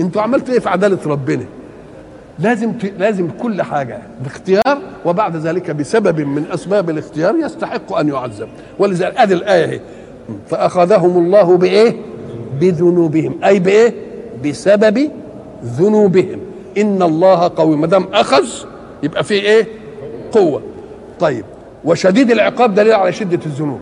أنتوا 0.00 0.22
عملتوا 0.22 0.54
إيه 0.54 0.60
في 0.60 0.68
عدالة 0.68 0.98
ربنا؟ 1.06 1.44
لازم 2.38 2.72
ت... 2.72 2.92
لازم 2.98 3.28
كل 3.42 3.62
حاجة 3.62 3.98
باختيار 4.24 4.78
وبعد 5.04 5.36
ذلك 5.36 5.70
بسبب 5.70 6.20
من 6.20 6.44
أسباب 6.54 6.90
الاختيار 6.90 7.34
يستحق 7.36 7.92
أن 7.96 8.08
يعذب. 8.08 8.48
ولذلك 8.78 9.16
ادي 9.16 9.34
الآية 9.34 9.80
فأخذهم 10.48 11.18
الله 11.18 11.56
بإيه؟ 11.56 11.96
بذنوبهم. 12.62 13.34
أي 13.44 13.58
بإيه؟ 13.58 13.94
بسبب 14.44 15.10
ذنوبهم. 15.64 16.40
إن 16.78 17.02
الله 17.02 17.50
قوي. 17.56 17.76
ما 17.76 17.86
دام 17.86 18.06
أخذ 18.12 18.46
يبقى 19.02 19.24
فيه 19.24 19.40
إيه؟ 19.40 19.66
قوة. 20.32 20.62
طيب 21.20 21.44
وشديد 21.84 22.30
العقاب 22.30 22.74
دليل 22.74 22.92
على 22.92 23.12
شدة 23.12 23.40
الذنوب. 23.46 23.80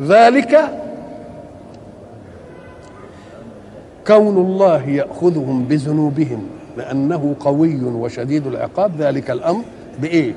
ذلك 0.00 0.58
كون 4.06 4.36
الله 4.36 4.88
يأخذهم 4.88 5.64
بذنوبهم 5.64 6.46
لأنه 6.76 7.34
قوي 7.40 7.84
وشديد 7.84 8.46
العقاب. 8.46 8.92
ذلك 8.98 9.30
الأمر 9.30 9.62
بإيه؟ 10.02 10.32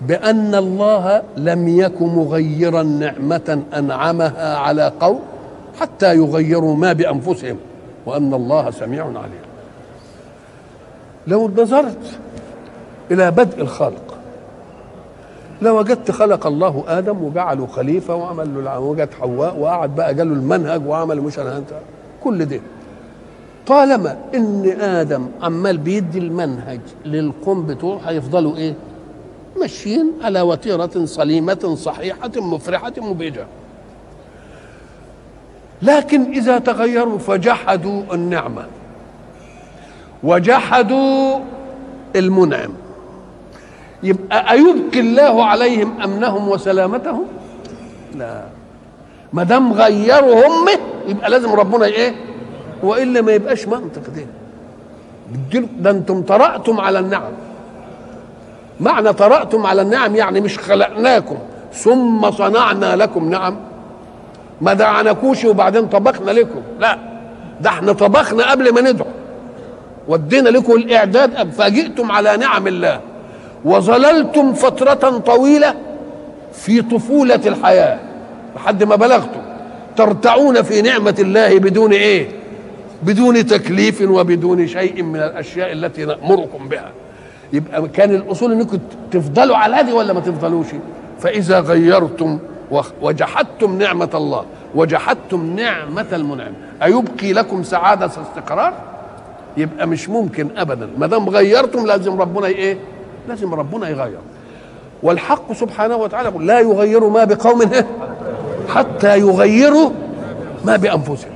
بأن 0.00 0.54
الله 0.54 1.22
لم 1.36 1.68
يك 1.68 2.02
مغيرا 2.02 2.82
نعمة 2.82 3.62
أنعمها 3.76 4.56
على 4.56 4.92
قوم 5.00 5.20
حتى 5.80 6.16
يغيروا 6.16 6.76
ما 6.76 6.92
بأنفسهم 6.92 7.56
وأن 8.06 8.34
الله 8.34 8.70
سميع 8.70 9.04
عليم. 9.04 9.44
لو 11.26 11.48
نظرت 11.48 12.18
إلى 13.10 13.30
بدء 13.30 13.60
الخلق 13.60 14.14
لوجدت 15.62 16.10
خلق 16.10 16.46
الله 16.46 16.84
آدم 16.88 17.24
وجعله 17.24 17.66
خليفة 17.66 18.14
وعمل 18.14 18.64
له 18.64 18.78
وجد 18.78 19.08
حواء 19.20 19.56
وقعد 19.58 19.94
بقى 19.94 20.06
قال 20.14 20.16
له 20.28 20.34
المنهج 20.34 20.86
وعمل 20.86 21.20
مش 21.20 21.38
أنا 21.38 21.58
أنت 21.58 21.68
كل 22.24 22.44
ده 22.44 22.60
طالما 23.66 24.16
إن 24.34 24.66
آدم 24.80 25.26
عمال 25.42 25.78
بيدي 25.78 26.18
المنهج 26.18 26.80
للقوم 27.04 27.66
بتوعه 27.66 27.98
هيفضلوا 28.04 28.56
إيه؟ 28.56 28.74
ماشيين 29.60 30.12
على 30.22 30.40
وتيرة 30.40 31.04
سليمة 31.04 31.74
صحيحة 31.78 32.30
مفرحة 32.36 32.92
مبهجة. 32.98 33.46
لكن 35.82 36.32
إذا 36.32 36.58
تغيروا 36.58 37.18
فجحدوا 37.18 38.02
النعمة. 38.12 38.66
وجحدوا 40.22 41.38
المنعم. 42.16 42.70
يبقى 44.02 44.52
أيبقي 44.52 45.00
الله 45.00 45.44
عليهم 45.44 46.00
أمنهم 46.02 46.48
وسلامتهم؟ 46.48 47.24
لا. 48.16 48.42
ما 49.32 49.42
دام 49.42 49.72
غيروا 49.72 50.46
هم 50.46 50.66
يبقى 51.08 51.30
لازم 51.30 51.52
ربنا 51.52 51.86
إيه؟ 51.86 52.14
وإلا 52.82 53.20
ما 53.22 53.32
يبقاش 53.32 53.68
منطق 53.68 54.02
ده 54.14 54.26
ده 55.80 55.90
أنتم 55.90 56.22
طرأتم 56.22 56.80
على 56.80 56.98
النعم. 56.98 57.32
معنى 58.80 59.12
طرأتم 59.12 59.66
على 59.66 59.82
النعم 59.82 60.16
يعني 60.16 60.40
مش 60.40 60.58
خلقناكم 60.58 61.36
ثم 61.72 62.30
صنعنا 62.30 62.96
لكم 62.96 63.30
نعم. 63.30 63.56
ما 64.60 64.74
دعناكوش 64.74 65.44
وبعدين 65.44 65.86
طبخنا 65.86 66.30
لكم. 66.30 66.60
لا. 66.80 66.98
ده 67.60 67.70
إحنا 67.70 67.92
طبخنا 67.92 68.50
قبل 68.50 68.74
ما 68.74 68.80
ندعو. 68.80 69.06
ودينا 70.08 70.48
لكم 70.48 70.72
الإعداد 70.72 71.50
فجئتم 71.50 72.12
على 72.12 72.36
نعم 72.36 72.66
الله. 72.66 73.00
وظللتم 73.64 74.52
فترة 74.52 75.18
طويلة 75.18 75.74
في 76.52 76.82
طفولة 76.82 77.40
الحياة 77.46 77.98
لحد 78.56 78.84
ما 78.84 78.96
بلغتم. 78.96 79.40
ترتعون 79.96 80.62
في 80.62 80.82
نعمة 80.82 81.14
الله 81.18 81.58
بدون 81.58 81.92
إيه؟ 81.92 82.28
بدون 83.02 83.46
تكليف 83.46 84.02
وبدون 84.02 84.66
شيء 84.66 85.02
من 85.02 85.16
الأشياء 85.16 85.72
التي 85.72 86.04
نأمركم 86.04 86.68
بها. 86.68 86.90
يبقى 87.52 87.88
كان 87.88 88.14
الأصول 88.14 88.52
إنكم 88.52 88.78
تفضلوا 89.10 89.56
على 89.56 89.76
هذه 89.76 89.92
ولا 89.92 90.12
ما 90.12 90.20
تفضلوش؟ 90.20 90.66
فإذا 91.20 91.60
غيرتم 91.60 92.38
وجحدتم 93.02 93.78
نعمة 93.78 94.10
الله. 94.14 94.44
وجحدتم 94.74 95.56
نعمة 95.56 96.06
المنعم. 96.12 96.52
أيبقي 96.82 97.32
لكم 97.32 97.62
سعادة 97.62 98.06
استقرار؟ 98.06 98.74
يبقى 99.56 99.86
مش 99.86 100.08
ممكن 100.08 100.48
أبدا. 100.56 100.88
ما 100.98 101.06
دام 101.06 101.28
غيرتم 101.28 101.86
لازم 101.86 102.20
ربنا 102.20 102.46
إيه؟ 102.46 102.78
لازم 103.28 103.54
ربنا 103.54 103.88
يغير. 103.88 104.18
والحق 105.02 105.52
سبحانه 105.52 105.96
وتعالى 105.96 106.32
لا 106.38 106.60
يغير 106.60 107.08
ما 107.08 107.24
بقوم 107.24 107.70
حتى 108.68 109.18
يغيروا 109.18 109.90
ما 110.64 110.76
بأنفسهم. 110.76 111.34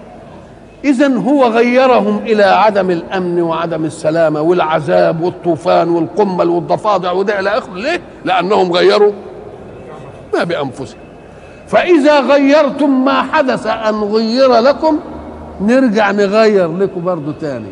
اذا 0.84 1.16
هو 1.16 1.44
غيرهم 1.44 2.18
إلى 2.18 2.42
عدم 2.42 2.90
الأمن 2.90 3.42
وعدم 3.42 3.84
السلامه 3.84 4.40
والعذاب 4.40 5.22
والطوفان 5.22 5.88
والقمل 5.88 6.48
والضفادع 6.48 7.12
وده 7.12 7.40
إلى 7.40 7.58
آخره. 7.58 7.74
ليه؟ 7.74 8.00
لأنهم 8.24 8.72
غيروا 8.72 9.12
ما 10.34 10.44
بأنفسهم. 10.44 11.07
فإذا 11.68 12.20
غيرتم 12.20 13.04
ما 13.04 13.22
حدث 13.22 13.66
أن 13.66 13.94
غير 13.94 14.52
لكم 14.52 14.98
نرجع 15.60 16.10
نغير 16.10 16.76
لكم 16.76 17.04
برضه 17.04 17.32
تاني. 17.40 17.70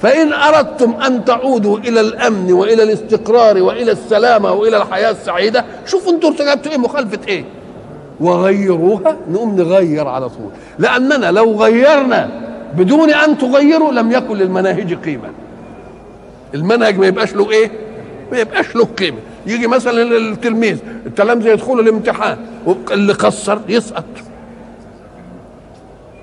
فإن 0.00 0.32
أردتم 0.32 0.94
أن 1.06 1.24
تعودوا 1.24 1.78
إلى 1.78 2.00
الأمن 2.00 2.52
وإلى 2.52 2.82
الاستقرار 2.82 3.62
وإلى 3.62 3.92
السلامة 3.92 4.52
وإلى 4.52 4.76
الحياة 4.76 5.10
السعيدة 5.10 5.64
شوفوا 5.86 6.12
أنتم 6.12 6.28
ارتكبتوا 6.28 6.72
إيه 6.72 6.78
مخالفة 6.78 7.18
إيه؟ 7.28 7.44
وغيروها 8.20 9.16
نقوم 9.30 9.56
نغير 9.56 10.08
على 10.08 10.28
طول. 10.28 10.50
لأننا 10.78 11.30
لو 11.30 11.62
غيرنا 11.62 12.30
بدون 12.76 13.10
أن 13.10 13.38
تغيروا 13.38 13.92
لم 13.92 14.12
يكن 14.12 14.36
للمناهج 14.36 14.94
قيمة. 14.94 15.28
المنهج 16.54 16.98
ما 16.98 17.06
يبقاش 17.06 17.34
له 17.34 17.50
إيه؟ 17.50 17.70
ما 18.32 18.38
يبقاش 18.38 18.76
له 18.76 18.84
قيمة. 18.84 19.18
يجي 19.46 19.66
مثلا 19.66 20.02
التلميذ 20.02 20.78
التلامذة 21.06 21.48
يدخلوا 21.48 21.82
الامتحان 21.82 22.36
اللي 22.92 23.12
قصر 23.12 23.58
يسقط 23.68 24.04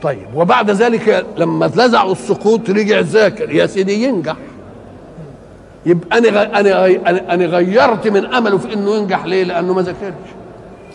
طيب 0.02 0.28
وبعد 0.36 0.72
ذلك 0.72 1.26
لما 1.38 1.66
اتلزعوا 1.66 2.12
السقوط 2.12 2.70
رجع 2.70 3.00
ذاكر 3.00 3.52
يا 3.52 3.66
سيدي 3.66 4.04
ينجح 4.04 4.36
يبقى 5.86 6.18
أنا 6.18 6.60
أنا 6.60 7.34
أنا 7.34 7.46
غيرت 7.46 8.08
من 8.08 8.26
أمله 8.26 8.58
في 8.58 8.74
إنه 8.74 8.96
ينجح 8.96 9.26
ليه؟ 9.26 9.44
لأنه 9.44 9.74
ما 9.74 9.82
ذاكرش 9.82 10.14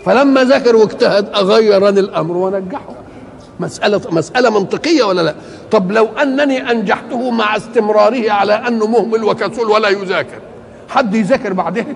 فلما 0.04 0.44
ذاكر 0.44 0.76
واجتهد 0.76 1.28
اغير 1.34 1.88
أنا 1.88 2.00
الأمر 2.00 2.36
وأنجحه 2.36 2.94
مسألة 3.60 4.00
مسألة 4.10 4.50
منطقية 4.60 5.02
ولا 5.02 5.22
لا؟ 5.22 5.34
طب 5.70 5.92
لو 5.92 6.06
أنني 6.22 6.70
أنجحته 6.70 7.30
مع 7.30 7.56
استمراره 7.56 8.30
على 8.30 8.52
أنه 8.52 8.86
مهمل 8.86 9.24
وكسول 9.24 9.70
ولا 9.70 9.88
يذاكر 9.88 10.38
حد 10.88 11.14
يذاكر 11.14 11.52
بعدها؟ 11.52 11.86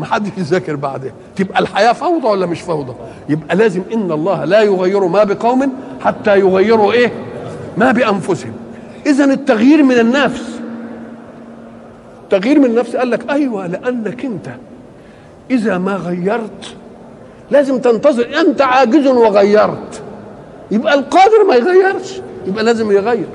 ما 0.00 0.06
حدش 0.06 0.30
يذاكر 0.38 0.76
بعدها. 0.76 1.12
تبقى 1.36 1.60
الحياة 1.60 1.92
فوضى 1.92 2.26
ولا 2.26 2.46
مش 2.46 2.60
فوضى؟ 2.60 2.94
يبقى 3.28 3.56
لازم 3.56 3.82
إن 3.94 4.12
الله 4.12 4.44
لا 4.44 4.62
يغير 4.62 5.06
ما 5.06 5.24
بقوم 5.24 5.72
حتى 6.00 6.38
يغيروا 6.38 6.92
إيه؟ 6.92 7.12
ما 7.76 7.92
بأنفسهم. 7.92 8.52
إذا 9.06 9.24
التغيير 9.24 9.82
من 9.82 9.98
النفس. 9.98 10.60
تغيير 12.30 12.58
من 12.58 12.64
النفس 12.64 12.96
قال 12.96 13.10
لك 13.10 13.30
أيوة 13.30 13.66
لأنك 13.66 14.24
أنت 14.24 14.46
إذا 15.50 15.78
ما 15.78 15.96
غيرت 15.96 16.76
لازم 17.50 17.78
تنتظر. 17.78 18.40
أنت 18.40 18.62
عاجز 18.62 19.06
وغيرت. 19.06 20.02
يبقى 20.70 20.94
القادر 20.94 21.44
ما 21.48 21.54
يغيرش. 21.54 22.20
يبقى 22.46 22.64
لازم 22.64 22.92
يغير. 22.92 23.26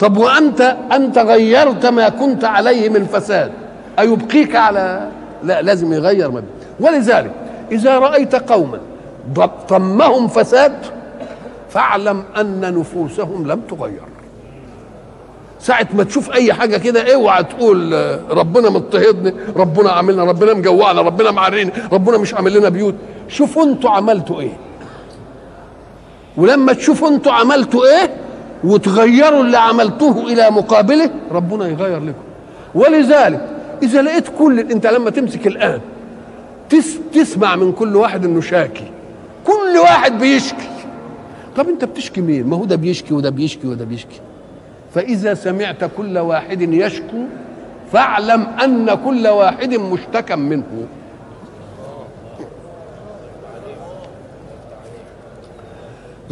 طب 0.00 0.16
وأنت؟ 0.16 0.76
أنت 0.92 1.18
غيرت 1.18 1.86
ما 1.86 2.08
كنت 2.08 2.44
عليه 2.44 2.88
من 2.88 3.04
فساد 3.04 3.52
أيبقيك 3.98 4.56
على 4.56 5.08
لا 5.44 5.62
لازم 5.62 5.92
يغير 5.92 6.30
ما 6.30 6.42
ولذلك 6.80 7.30
إذا 7.72 7.98
رأيت 7.98 8.34
قوما 8.34 8.78
طمهم 9.68 10.28
فساد 10.28 10.72
فاعلم 11.70 12.24
أن 12.36 12.78
نفوسهم 12.78 13.46
لم 13.46 13.60
تغير. 13.60 14.02
ساعة 15.60 15.88
ما 15.94 16.04
تشوف 16.04 16.32
أي 16.32 16.52
حاجة 16.52 16.76
كده 16.76 17.14
اوعى 17.14 17.44
تقول 17.44 17.92
ربنا 18.30 18.70
مضطهدني 18.70 19.34
ربنا 19.56 19.90
عاملنا 19.90 20.24
ربنا 20.24 20.54
مجوعنا 20.54 21.00
ربنا 21.00 21.30
معريني 21.30 21.72
ربنا 21.92 22.18
مش 22.18 22.34
عامل 22.34 22.58
لنا 22.58 22.68
بيوت. 22.68 22.94
شوفوا 23.28 23.64
أنتوا 23.64 23.90
عملتوا 23.90 24.40
إيه. 24.40 24.56
ولما 26.36 26.72
تشوفوا 26.72 27.08
أنتوا 27.08 27.32
عملتوا 27.32 27.84
إيه 27.84 28.10
وتغيروا 28.64 29.40
اللي 29.40 29.58
عملتوه 29.58 30.22
إلى 30.22 30.50
مقابله 30.50 31.10
ربنا 31.32 31.68
يغير 31.68 32.00
لكم. 32.00 32.24
ولذلك 32.74 33.48
إذا 33.84 34.02
لقيت 34.02 34.28
كل 34.38 34.60
أنت 34.60 34.86
لما 34.86 35.10
تمسك 35.10 35.46
الآن 35.46 35.80
تس 36.70 36.98
تسمع 37.12 37.56
من 37.56 37.72
كل 37.72 37.96
واحد 37.96 38.24
إنه 38.24 38.40
شاكي. 38.40 38.90
كل 39.46 39.78
واحد 39.78 40.18
بيشكي. 40.18 40.68
طب 41.56 41.68
أنت 41.68 41.84
بتشكي 41.84 42.20
مين؟ 42.20 42.46
ما 42.46 42.56
هو 42.56 42.64
ده 42.64 42.76
بيشكي 42.76 43.14
وده 43.14 43.30
بيشكي 43.30 43.66
وده 43.66 43.84
بيشكي. 43.84 44.20
فإذا 44.94 45.34
سمعت 45.34 45.84
كل 45.96 46.18
واحد 46.18 46.62
يشكو 46.62 47.24
فاعلم 47.92 48.46
أن 48.64 48.94
كل 48.94 49.28
واحد 49.28 49.74
مشتكى 49.74 50.36
منه. 50.36 50.86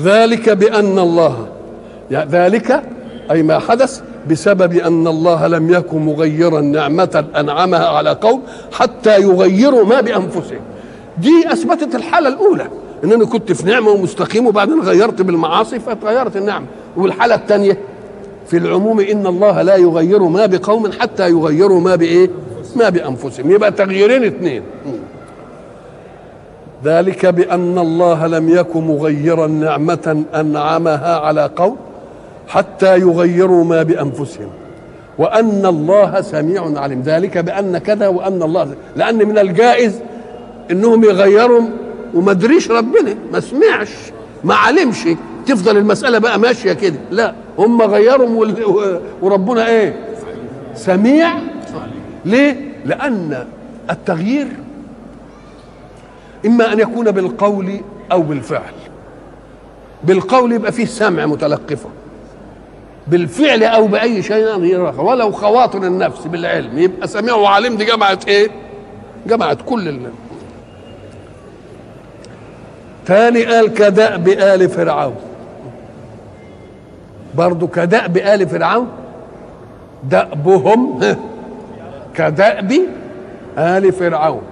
ذلك 0.01 0.51
بأن 0.51 0.99
الله 0.99 1.49
يعني 2.11 2.31
ذلك 2.31 2.83
أي 3.31 3.43
ما 3.43 3.59
حدث 3.59 4.03
بسبب 4.31 4.73
أن 4.73 5.07
الله 5.07 5.47
لم 5.47 5.71
يكن 5.71 5.99
مغيرا 5.99 6.61
نعمة 6.61 7.25
أنعمها 7.37 7.87
على 7.87 8.11
قوم 8.11 8.43
حتى 8.73 9.21
يغيروا 9.21 9.85
ما 9.85 10.01
بأنفسهم. 10.01 10.61
دي 11.19 11.53
أثبتت 11.53 11.95
الحالة 11.95 12.29
الأولى. 12.29 12.67
ان 13.05 13.13
أنا 13.13 13.25
كنت 13.25 13.53
في 13.53 13.67
نعمة 13.67 13.91
ومستقيم 13.91 14.47
وبعدين 14.47 14.81
غيرت 14.81 15.23
بالمعاصي 15.23 15.79
فتغيرت 15.79 16.37
النعمة. 16.37 16.67
والحالة 16.97 17.35
الثانية 17.35 17.79
في 18.47 18.57
العموم 18.57 19.01
إن 19.01 19.27
الله 19.27 19.63
لا 19.63 19.77
يغير 19.77 20.23
ما 20.23 20.47
بقوم 20.47 20.93
حتى 20.93 21.31
يغيروا 21.31 21.81
ما 21.81 21.97
بإيه؟ 21.97 22.31
ما 22.77 22.89
بأنفسهم. 22.89 23.51
يبقى 23.51 23.73
تغييرين 23.73 24.25
اثنين 24.25 24.63
ذلك 26.85 27.27
بأن 27.27 27.79
الله 27.79 28.27
لم 28.27 28.49
يكن 28.49 28.81
مغيرا 28.81 29.47
نعمة 29.47 30.25
أنعمها 30.35 31.17
على 31.19 31.51
قوم 31.57 31.77
حتى 32.49 32.99
يغيروا 32.99 33.65
ما 33.65 33.83
بأنفسهم. 33.83 34.51
وأن 35.19 35.67
الله 35.67 36.21
سميع 36.21 36.81
عليم. 36.81 37.03
ذلك 37.03 37.39
بأن 37.39 37.79
كذا 37.79 38.09
وأن 38.09 38.43
الله 38.43 38.75
لأن 38.97 39.29
من 39.29 39.39
الجائز 39.39 40.01
إنهم 40.71 41.05
يغيروا 41.05 41.63
وما 42.15 42.31
أدريش 42.31 42.71
ربنا. 42.71 43.15
ما 43.33 43.41
سمعش 43.41 43.91
ما 44.45 44.55
علمش. 44.55 45.09
تفضل 45.47 45.77
المسألة 45.77 46.19
بقى 46.19 46.39
ماشية 46.39 46.73
كده. 46.73 46.99
لا 47.11 47.35
هم 47.59 47.83
غيروا 47.83 48.47
وربنا 49.23 49.69
إيه؟ 49.69 49.97
سميع. 50.75 51.33
ليه؟ 52.25 52.57
لأن 52.85 53.47
التغيير 53.91 54.49
إما 56.47 56.73
أن 56.73 56.79
يكون 56.79 57.11
بالقول 57.11 57.81
أو 58.13 58.23
بالفعل. 58.23 58.73
بالقول 60.05 60.53
يبقى 60.53 60.73
فيه 60.73 60.85
سمع 60.85 61.27
متلقفة. 61.27 61.89
بالفعل 63.07 63.63
أو 63.65 63.87
بأي 63.87 64.23
شيء 64.23 64.79
ولو 64.99 65.33
خواطر 65.33 65.83
النفس 65.83 66.27
بالعلم. 66.27 66.79
يبقى 66.79 67.09
سميع 67.09 67.35
وعليم 67.35 67.77
دي 67.77 67.85
جمعت 67.85 68.29
إيه؟ 68.29 68.51
جمعت 69.27 69.59
كل 69.67 69.89
اللي. 69.89 70.09
تاني 73.07 73.45
قال 73.45 73.75
كدأب 73.75 74.29
آل 74.29 74.69
فرعون. 74.69 75.17
برضو 77.35 77.67
كدأب 77.67 78.17
آل 78.17 78.49
فرعون. 78.49 78.89
دأبهم 80.05 81.01
كدأب 82.15 82.73
آل 83.59 83.93
فرعون. 83.93 84.43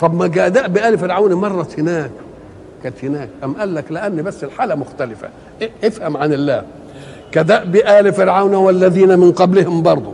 طب 0.00 0.14
ما 0.14 0.26
دأب 0.26 0.78
آل 0.78 0.98
فرعون 0.98 1.34
مرت 1.34 1.78
هناك. 1.78 2.10
كانت 2.82 3.04
هناك. 3.04 3.28
أم 3.44 3.52
قال 3.54 3.74
لك 3.74 3.92
لأن 3.92 4.22
بس 4.22 4.44
الحالة 4.44 4.74
مختلفة. 4.74 5.28
افهم 5.84 6.16
عن 6.16 6.32
الله. 6.32 6.62
كدأب 7.32 7.76
آل 7.76 8.12
فرعون 8.12 8.54
والذين 8.54 9.18
من 9.18 9.32
قبلهم 9.32 9.82
برضو. 9.82 10.12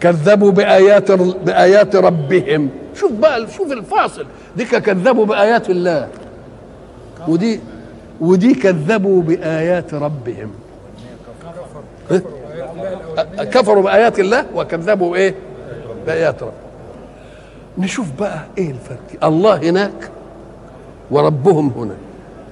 كذبوا 0.00 0.50
بآيات 0.50 1.12
بآيات 1.12 1.96
ربهم. 1.96 2.68
شوف 2.94 3.12
بقى 3.12 3.46
شوف 3.56 3.72
الفاصل. 3.72 4.26
دي 4.56 4.64
كذبوا 4.64 5.26
بآيات 5.26 5.70
الله. 5.70 6.08
ودي 7.28 7.60
ودي 8.20 8.54
كذبوا 8.54 9.22
بآيات 9.22 9.94
ربهم. 9.94 10.50
كفروا 13.38 13.82
بآيات 13.82 14.20
الله 14.20 14.44
وكذبوا 14.54 15.16
إيه؟ 15.16 15.34
بآيات 16.06 16.42
رب. 16.42 16.52
نشوف 17.78 18.06
بقى 18.18 18.40
إيه 18.58 18.70
الفرق. 18.70 19.24
الله 19.24 19.56
هناك 19.70 20.10
وربهم 21.10 21.72
هنا. 21.76 21.94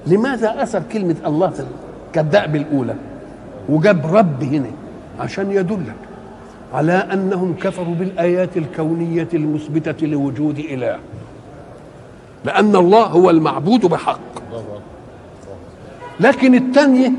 لماذا 0.07 0.63
أثر 0.63 0.83
كلمة 0.93 1.15
الله 1.25 1.49
في 1.49 1.63
كالدأب 2.13 2.55
الأولى؟ 2.55 2.95
وجاب 3.69 4.15
رب 4.15 4.43
هنا 4.43 4.71
عشان 5.19 5.51
يدلك 5.51 5.95
على 6.73 6.93
أنهم 6.93 7.55
كفروا 7.61 7.95
بالآيات 7.95 8.57
الكونية 8.57 9.27
المثبتة 9.33 10.07
لوجود 10.07 10.59
إله. 10.59 10.97
لأن 12.45 12.75
الله 12.75 13.03
هو 13.03 13.29
المعبود 13.29 13.85
بحق. 13.85 14.19
لكن 16.19 16.55
الثانية 16.55 17.11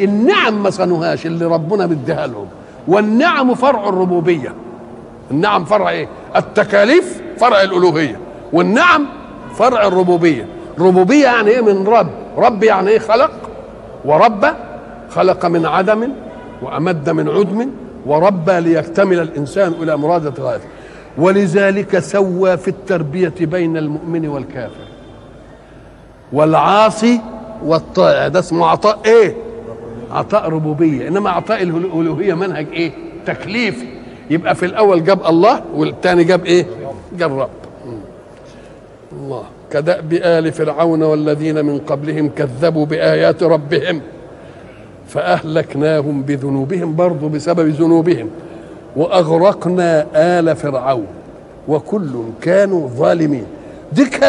النعم 0.00 0.62
ما 0.62 0.70
صنوهاش 0.70 1.26
اللي 1.26 1.44
ربنا 1.44 1.86
مديها 1.86 2.26
لهم. 2.26 2.46
والنعم 2.88 3.54
فرع 3.54 3.88
الربوبية. 3.88 4.54
النعم 5.30 5.64
فرع 5.64 5.90
إيه؟ 5.90 6.08
التكاليف 6.36 7.22
فرع 7.38 7.62
الألوهية. 7.62 8.18
والنعم 8.52 9.06
فرع 9.54 9.86
الربوبية. 9.86 10.46
ربوبية 10.78 11.24
يعني 11.24 11.50
إيه 11.50 11.60
من 11.60 11.86
رب؟ 11.86 12.10
رب 12.36 12.62
يعني 12.62 12.88
إيه 12.90 12.98
خلق؟ 12.98 13.30
ورب 14.04 14.46
خلق 15.14 15.46
من 15.46 15.66
عدم 15.66 16.08
وأمد 16.62 17.10
من 17.10 17.28
عدم 17.28 17.68
وربى 18.06 18.60
ليكتمل 18.60 19.20
الإنسان 19.20 19.72
إلى 19.82 19.96
مرادة 19.96 20.42
غايته 20.42 20.64
ولذلك 21.18 21.98
سوى 21.98 22.56
في 22.56 22.68
التربية 22.68 23.34
بين 23.40 23.76
المؤمن 23.76 24.28
والكافر. 24.28 24.84
والعاصي 26.32 27.20
والطائع. 27.64 28.28
ده 28.28 28.38
اسمه 28.38 28.66
عطاء 28.66 28.98
إيه؟ 29.06 29.34
عطاء 30.10 30.48
ربوبية. 30.48 31.08
إنما 31.08 31.30
عطاء 31.30 31.62
الألوهية 31.62 32.34
منهج 32.34 32.66
إيه؟ 32.72 32.92
تكليفي 33.26 33.86
يبقى 34.30 34.54
في 34.54 34.66
الأول 34.66 35.04
جاب 35.04 35.26
الله 35.26 35.62
والثاني 35.74 36.24
جاب 36.24 36.44
إيه؟ 36.46 36.66
جاب 37.18 37.38
رب. 37.38 37.48
الله. 39.12 39.42
كدأب 39.72 40.12
آل 40.12 40.52
فرعون 40.52 41.02
والذين 41.02 41.64
من 41.64 41.78
قبلهم 41.78 42.28
كذبوا 42.28 42.86
بآيات 42.86 43.42
ربهم. 43.42 44.00
فأهلكناهم 45.14 46.22
بذنوبهم 46.22 46.96
برضو 46.96 47.28
بسبب 47.28 47.68
ذنوبهم 47.68 48.30
وأغرقنا 48.96 50.06
آل 50.14 50.56
فرعون 50.56 51.06
وكل 51.68 52.22
كانوا 52.42 52.88
ظالمين. 52.88 53.46
ديك 53.92 54.24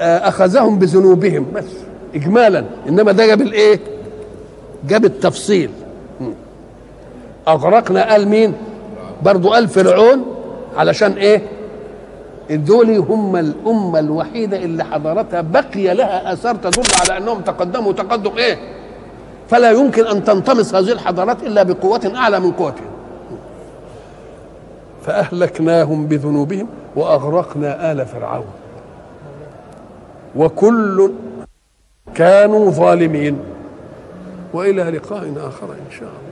أخذهم 0.00 0.78
بذنوبهم 0.78 1.46
بس 1.54 1.64
إجمالا. 2.14 2.64
إنما 2.88 3.12
ده 3.12 3.26
جاب 3.26 3.40
الإيه؟ 3.42 3.80
جاب 4.88 5.04
التفصيل. 5.04 5.70
أغرقنا 7.48 8.16
آل 8.16 8.28
مين؟ 8.28 8.52
برضو 9.22 9.54
آل 9.54 9.68
فرعون 9.68 10.24
علشان 10.76 11.12
إيه؟ 11.12 11.42
دول 12.50 12.90
هم 12.90 13.36
الأمة 13.36 13.98
الوحيدة 13.98 14.56
اللي 14.56 14.84
حضارتها 14.84 15.40
بقي 15.40 15.94
لها 15.94 16.32
آثار 16.32 16.54
تدل 16.54 16.82
على 17.00 17.18
أنهم 17.18 17.40
تقدموا 17.40 17.92
تقدم 17.92 18.30
إيه؟ 18.38 18.75
فلا 19.48 19.70
يمكن 19.70 20.06
أن 20.06 20.24
تنطمس 20.24 20.74
هذه 20.74 20.92
الحضارات 20.92 21.42
إلا 21.42 21.62
بقوة 21.62 22.12
أعلى 22.16 22.40
من 22.40 22.52
قوتهم 22.52 22.90
فأهلكناهم 25.06 26.06
بذنوبهم 26.06 26.68
وأغرقنا 26.96 27.92
آل 27.92 28.06
فرعون. 28.06 28.46
وكل 30.36 31.10
كانوا 32.14 32.70
ظالمين. 32.70 33.38
وإلى 34.52 34.82
لقاء 34.82 35.32
آخر 35.36 35.66
إن 35.66 35.90
شاء 35.90 36.08
الله. 36.08 36.25